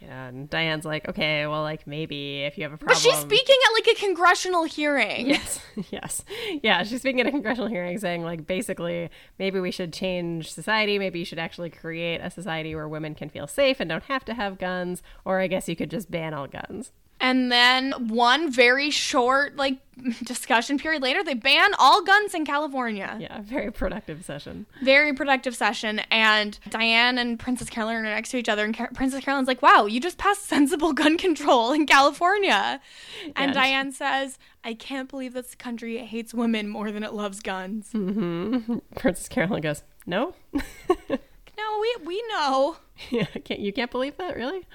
[0.00, 2.94] Yeah, and Diane's like, okay, well, like maybe if you have a problem.
[2.96, 5.26] But she's speaking at like a congressional hearing.
[5.30, 6.24] Yes, yes.
[6.62, 10.98] Yeah, she's speaking at a congressional hearing saying, like, basically, maybe we should change society.
[10.98, 14.24] Maybe you should actually create a society where women can feel safe and don't have
[14.24, 15.02] to have guns.
[15.24, 16.92] Or I guess you could just ban all guns.
[17.20, 19.78] And then one very short like
[20.24, 23.16] discussion period later, they ban all guns in California.
[23.20, 24.64] Yeah, very productive session.
[24.82, 25.98] Very productive session.
[26.10, 29.60] And Diane and Princess Carolyn are next to each other, and Car- Princess Carolyn's like,
[29.60, 32.80] "Wow, you just passed sensible gun control in California."
[33.36, 33.60] And Yeah.
[33.60, 38.78] Diane says, "I can't believe this country hates women more than it loves guns." Mm-hmm.
[38.96, 40.34] Princess Carolyn goes, no?
[40.54, 42.76] No, we we know.
[43.10, 44.66] yeah, can't, you can't believe that, really?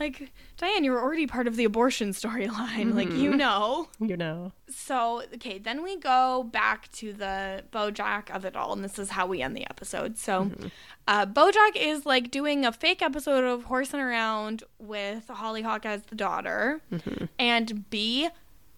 [0.00, 2.94] Like Diane, you were already part of the abortion storyline.
[2.94, 3.38] Like you mm-hmm.
[3.38, 3.88] know.
[4.00, 4.52] You know.
[4.68, 9.10] So, okay, then we go back to the Bojack of it all, and this is
[9.10, 10.18] how we end the episode.
[10.18, 10.66] So, mm-hmm.
[11.06, 16.16] uh, Bojack is like doing a fake episode of Horsing Around with Hollyhock as the
[16.16, 17.26] daughter, mm-hmm.
[17.38, 18.28] and B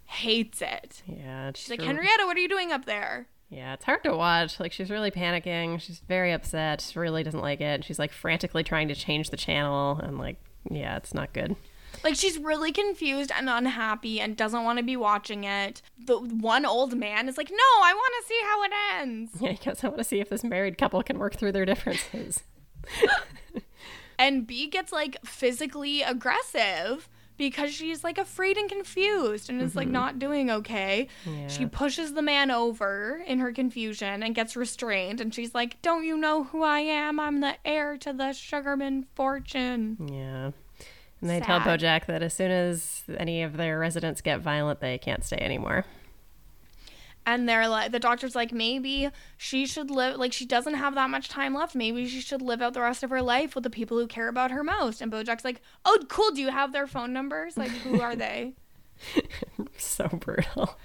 [0.05, 1.03] hates it.
[1.07, 3.27] Yeah, She's like, Henrietta, what are you doing up there?
[3.49, 4.59] Yeah, it's hard to watch.
[4.59, 5.81] Like she's really panicking.
[5.81, 6.81] She's very upset.
[6.81, 7.85] She really doesn't like it.
[7.85, 10.41] She's like frantically trying to change the channel and like
[10.71, 11.57] yeah, it's not good.
[12.05, 15.81] Like she's really confused and unhappy and doesn't want to be watching it.
[16.05, 19.53] The one old man is like, "No, I want to see how it ends." Yeah,
[19.53, 22.43] because I want to see if this married couple can work through their differences.
[24.19, 29.87] And B gets like physically aggressive because she's like afraid and confused and is like
[29.87, 29.93] mm-hmm.
[29.93, 31.09] not doing okay.
[31.25, 31.49] Yeah.
[31.49, 35.21] She pushes the man over in her confusion and gets restrained.
[35.21, 37.21] And she's like, Don't you know who I am?
[37.21, 40.09] I'm the heir to the Sugarman fortune.
[40.11, 40.51] Yeah.
[41.21, 41.81] And they tell Sad.
[41.81, 45.85] Bojack that as soon as any of their residents get violent, they can't stay anymore.
[47.29, 51.11] And they're like, the doctor's like, maybe she should live, like, she doesn't have that
[51.11, 51.75] much time left.
[51.75, 54.29] Maybe she should live out the rest of her life with the people who care
[54.29, 55.03] about her most.
[55.03, 56.31] And Bojack's like, oh, cool.
[56.31, 57.57] Do you have their phone numbers?
[57.57, 58.55] Like, who are they?
[59.77, 60.79] so brutal.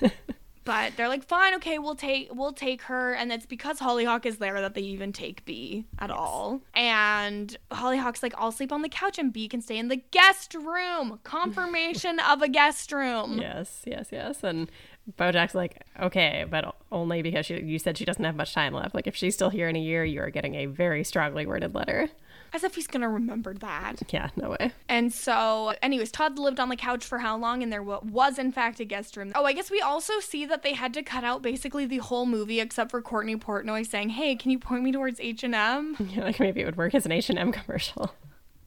[0.64, 4.38] But they're like, fine, okay, we'll take we'll take her, and it's because Hollyhock is
[4.38, 6.60] there that they even take B at all.
[6.74, 10.54] And Hollyhock's like, I'll sleep on the couch, and B can stay in the guest
[10.54, 11.18] room.
[11.24, 13.38] Confirmation of a guest room.
[13.40, 14.44] Yes, yes, yes.
[14.44, 14.70] And
[15.18, 18.94] Bojack's like, okay, but only because she, you said she doesn't have much time left.
[18.94, 21.74] Like, if she's still here in a year, you are getting a very strongly worded
[21.74, 22.10] letter.
[22.52, 24.02] As if he's gonna remember that.
[24.12, 24.72] Yeah, no way.
[24.88, 27.62] And so, anyways, Todd lived on the couch for how long?
[27.62, 29.30] And there wa- was, in fact, a guest room.
[29.36, 32.26] Oh, I guess we also see that they had to cut out basically the whole
[32.26, 35.96] movie except for Courtney Portnoy saying, "Hey, can you point me towards H and M?"
[36.10, 38.12] Yeah, like maybe it would work as an H&M commercial.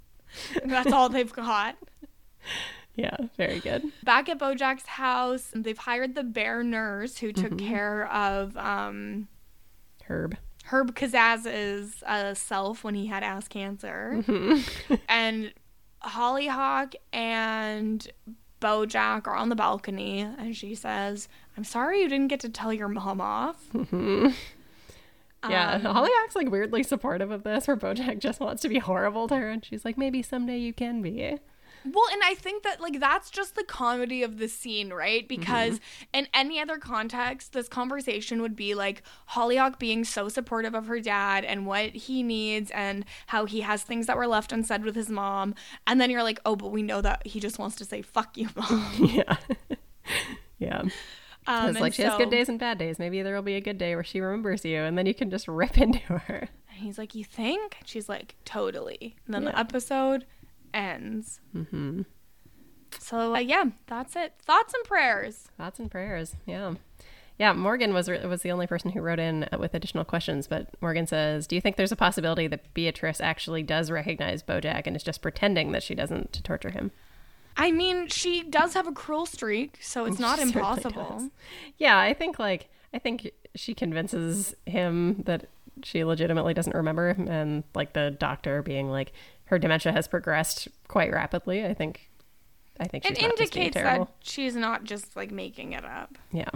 [0.66, 1.76] That's all they've got.
[2.96, 3.84] Yeah, very good.
[4.04, 7.68] Back at Bojack's house, they've hired the bear nurse who took Mm-hmm.
[7.68, 9.28] care of um,
[10.06, 10.38] Herb.
[10.64, 14.24] Herb Kazaz's uh, self when he had ass cancer.
[14.26, 14.96] Mm-hmm.
[15.10, 15.54] and
[16.02, 18.08] Hollyhock and
[18.62, 22.72] Bojack are on the balcony, and she says, I'm sorry you didn't get to tell
[22.74, 23.62] your mom off.
[25.50, 29.28] Yeah, Um, Hollyhock's like weirdly supportive of this, where Bojack just wants to be horrible
[29.28, 31.40] to her, and she's like, maybe someday you can be.
[31.86, 35.28] Well, and I think that like that's just the comedy of the scene, right?
[35.28, 35.80] Because
[36.14, 41.00] in any other context, this conversation would be like Hollyhock being so supportive of her
[41.00, 44.96] dad and what he needs and how he has things that were left unsaid with
[44.96, 45.56] his mom.
[45.88, 48.38] And then you're like, oh, but we know that he just wants to say "fuck
[48.38, 49.38] you, mom." yeah.
[50.60, 50.84] yeah.
[51.46, 53.00] Um, It's like she has good days and bad days.
[53.00, 55.30] Maybe there will be a good day where she remembers you, and then you can
[55.30, 56.50] just rip into her.
[56.70, 57.78] And he's like, you think?
[57.86, 59.16] She's like, totally.
[59.26, 60.26] And then the episode
[60.74, 61.40] ends.
[61.56, 62.02] Mm-hmm.
[63.00, 64.34] So uh, yeah, that's it.
[64.44, 65.50] Thoughts and prayers.
[65.58, 66.36] Thoughts and prayers.
[66.46, 66.76] Yeah.
[67.40, 71.08] Yeah, Morgan was was the only person who wrote in with additional questions, but Morgan
[71.08, 75.04] says, "Do you think there's a possibility that Beatrice actually does recognize Bojack and is
[75.04, 76.92] just pretending that she doesn't to torture him?"
[77.58, 81.32] I mean, she does have a cruel streak, so it's not She impossible.
[81.78, 85.48] Yeah, I think like I think she convinces him that
[85.84, 89.12] she legitimately doesn't remember him, and like the doctor being like
[89.54, 91.64] her dementia has progressed quite rapidly.
[91.64, 92.10] I think
[92.80, 95.86] I think she's It not just being indicates that she's not just like making it
[95.86, 96.18] up.
[96.32, 96.50] Yeah,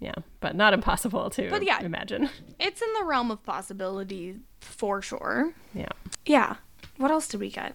[0.00, 1.80] yeah, but not impossible to But yeah.
[1.82, 2.28] imagine.
[2.60, 5.54] It's in the realm of possibility for sure.
[5.74, 5.88] Yeah,
[6.26, 6.56] Yeah.
[6.98, 7.74] What else did we get?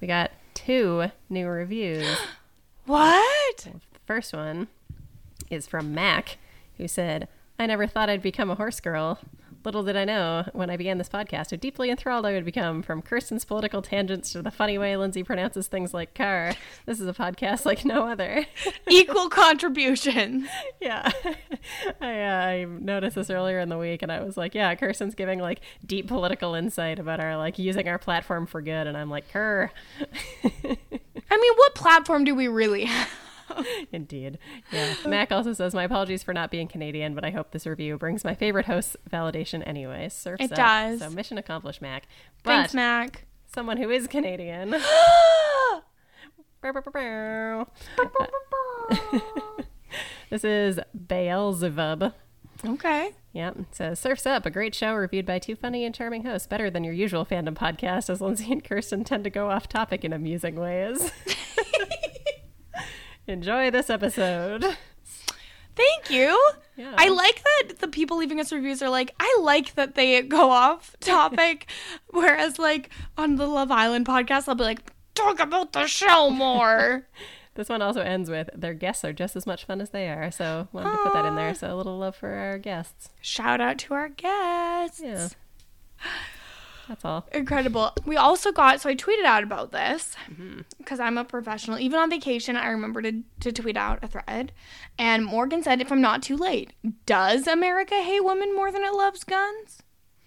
[0.00, 2.06] we got two new reviews.
[2.86, 3.56] What?
[3.56, 4.68] The first one
[5.48, 6.36] is from Mac,
[6.76, 9.18] who said, I never thought I'd become a horse girl.
[9.64, 12.82] Little did I know when I began this podcast how deeply enthralled I would become
[12.82, 16.52] from Kirsten's political tangents to the funny way Lindsay pronounces things like car.
[16.84, 18.44] This is a podcast like no other.
[18.90, 20.46] Equal contribution.
[20.80, 21.10] yeah.
[22.00, 25.14] I, uh, I noticed this earlier in the week and I was like, yeah, Kirsten's
[25.14, 28.86] giving like deep political insight about our like using our platform for good.
[28.86, 29.70] And I'm like, Kerr.
[30.60, 33.08] I mean, what platform do we really have?
[33.92, 34.38] Indeed.
[34.72, 34.94] Yeah.
[35.06, 38.24] Mac also says, My apologies for not being Canadian, but I hope this review brings
[38.24, 40.08] my favorite host validation anyway.
[40.08, 40.56] Surfs It up.
[40.56, 40.98] does.
[41.00, 42.04] So mission accomplished, Mac.
[42.42, 43.26] But Thanks, Mac.
[43.54, 44.74] someone who is Canadian.
[50.30, 52.12] this is Beelzebub.
[52.66, 53.10] okay.
[53.32, 56.46] Yeah, it says Surfs Up, a great show reviewed by two funny and charming hosts,
[56.46, 60.04] better than your usual fandom podcast, as Lindsay and Kirsten tend to go off topic
[60.04, 61.10] in amusing ways.
[63.26, 64.76] Enjoy this episode.
[65.76, 66.38] Thank you.
[66.76, 66.94] Yeah.
[66.96, 70.50] I like that the people leaving us reviews are like, I like that they go
[70.50, 71.66] off topic.
[72.08, 77.06] Whereas, like, on the Love Island podcast, I'll be like, talk about the show more.
[77.56, 80.32] This one also ends with their guests are just as much fun as they are,
[80.32, 81.50] so wanted to put that in there.
[81.50, 81.52] Ah.
[81.52, 83.10] So a little love for our guests.
[83.20, 85.00] Shout out to our guests.
[85.00, 85.28] Yeah.
[86.88, 87.26] That's all.
[87.32, 87.92] Incredible.
[88.04, 90.60] We also got, so I tweeted out about this mm-hmm.
[90.78, 91.78] because I'm a professional.
[91.78, 94.52] Even on vacation, I remember to, to tweet out a thread.
[94.98, 96.72] And Morgan said, if I'm not too late,
[97.06, 99.82] does America hate women more than it loves guns?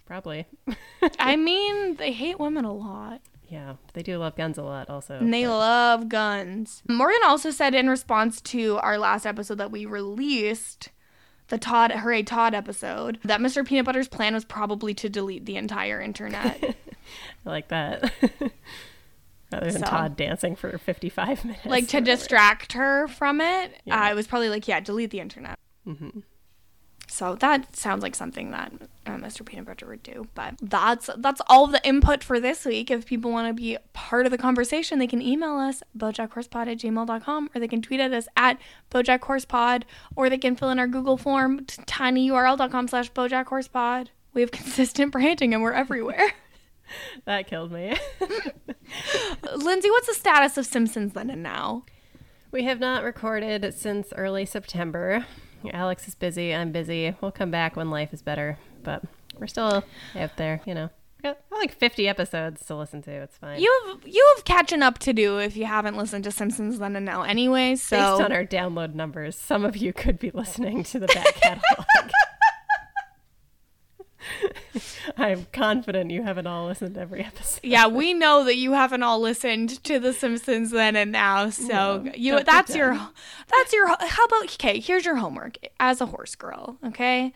[0.06, 0.46] Probably.
[1.18, 3.20] I mean, they hate women a lot.
[3.48, 5.18] Yeah, they do love guns a lot, also.
[5.18, 6.82] And they but- love guns.
[6.88, 10.90] Morgan also said in response to our last episode that we released,
[11.48, 13.66] the Todd Hooray Todd episode, that Mr.
[13.66, 16.62] Peanut Butter's plan was probably to delete the entire internet.
[17.46, 18.12] I like that.
[19.52, 21.64] Rather than So- Todd dancing for 55 minutes.
[21.66, 23.80] like to distract her from it.
[23.86, 24.06] Yeah.
[24.06, 25.58] Uh, it was probably like, yeah, delete the internet.
[25.86, 26.22] Mhm.
[27.10, 28.72] So that sounds like something that
[29.06, 29.44] uh, Mr.
[29.44, 30.28] Peanut Butter would do.
[30.34, 32.90] But that's that's all the input for this week.
[32.90, 36.78] If people want to be part of the conversation, they can email us bojackhorsepod at
[36.78, 38.58] gmail.com or they can tweet at us at
[38.90, 39.84] bojackhorsepod
[40.14, 44.08] or they can fill in our Google form tinyurl.com slash bojackhorsepod.
[44.34, 46.32] We have consistent branding and we're everywhere.
[47.26, 47.94] That killed me.
[49.54, 51.84] Lindsay, what's the status of Simpsons then and now?
[52.50, 55.26] we have not recorded since early September.
[55.72, 56.54] Alex is busy.
[56.54, 57.14] I'm busy.
[57.20, 58.58] We'll come back when life is better.
[58.82, 59.02] But
[59.38, 59.84] we're still
[60.16, 60.90] out there, you know.
[61.22, 63.10] Got like 50 episodes to listen to.
[63.10, 63.60] It's fine.
[63.60, 66.94] You have you have catching up to do if you haven't listened to Simpsons then
[66.94, 67.74] and now anyway.
[67.74, 71.34] So Based on our download numbers, some of you could be listening to the back
[71.34, 71.86] catalog.
[75.20, 77.60] I'm confident you haven't all listened to every episode.
[77.64, 81.50] yeah, we know that you haven't all listened to The Simpsons then and now.
[81.50, 86.06] So No, you that's your that's your how about okay, here's your homework as a
[86.06, 87.32] horse girl, okay?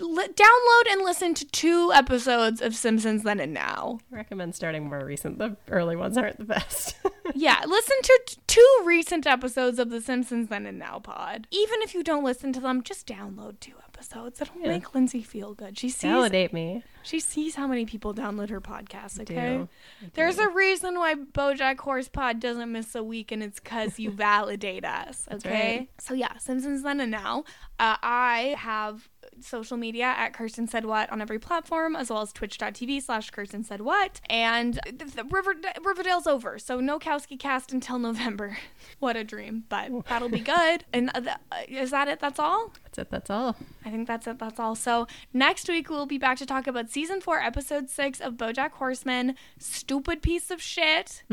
[0.00, 3.98] Li- download and listen to two episodes of Simpsons then and now.
[4.12, 5.38] I recommend starting more recent.
[5.38, 6.96] The early ones aren't the best.
[7.32, 11.46] Yeah, listen to t- two recent episodes of The Simpsons then and now pod.
[11.52, 14.40] Even if you don't listen to them, just download two episodes.
[14.40, 14.66] It'll Yeah.
[14.66, 15.78] make Lindsay feel good.
[15.78, 16.82] She sees Validate me.
[17.04, 19.68] she sees how many people download her podcast, I okay?
[20.14, 24.84] There's a reason why Bojack Horsepod doesn't miss a week, and it's because you validate
[24.84, 25.76] us, okay?
[25.78, 25.88] right.
[26.00, 27.44] So yeah, Simpsons then and now.
[27.78, 29.08] Uh, I have
[29.40, 33.64] social media at Kirsten Said What on every platform, as well as twitch.tv slash Kirsten
[33.64, 34.20] Said What.
[34.28, 35.54] And the, the River,
[35.84, 38.58] Riverdale's over, so no Kowski cast until November.
[38.98, 40.84] what a dream, but that'll be good.
[40.92, 42.20] And uh, uh, is that it?
[42.20, 42.72] That's all?
[42.84, 43.10] That's it.
[43.10, 43.56] That's all.
[43.84, 44.38] I think that's it.
[44.38, 44.74] That's all.
[44.74, 48.72] So next week we'll be back to talk about season four, episode six of BoJack
[48.72, 49.36] Horseman.
[49.58, 51.22] Stupid piece of shit.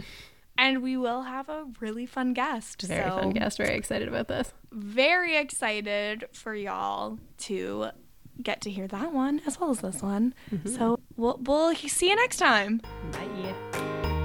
[0.57, 2.81] and we will have a really fun guest.
[2.81, 3.57] Very so fun guest.
[3.57, 4.53] Very excited about this.
[4.71, 7.89] very excited for y'all to
[8.41, 10.33] get to hear that one as well as this one.
[10.51, 10.69] Mm-hmm.
[10.69, 12.81] So we'll we'll see you next time.
[13.11, 14.16] Bye.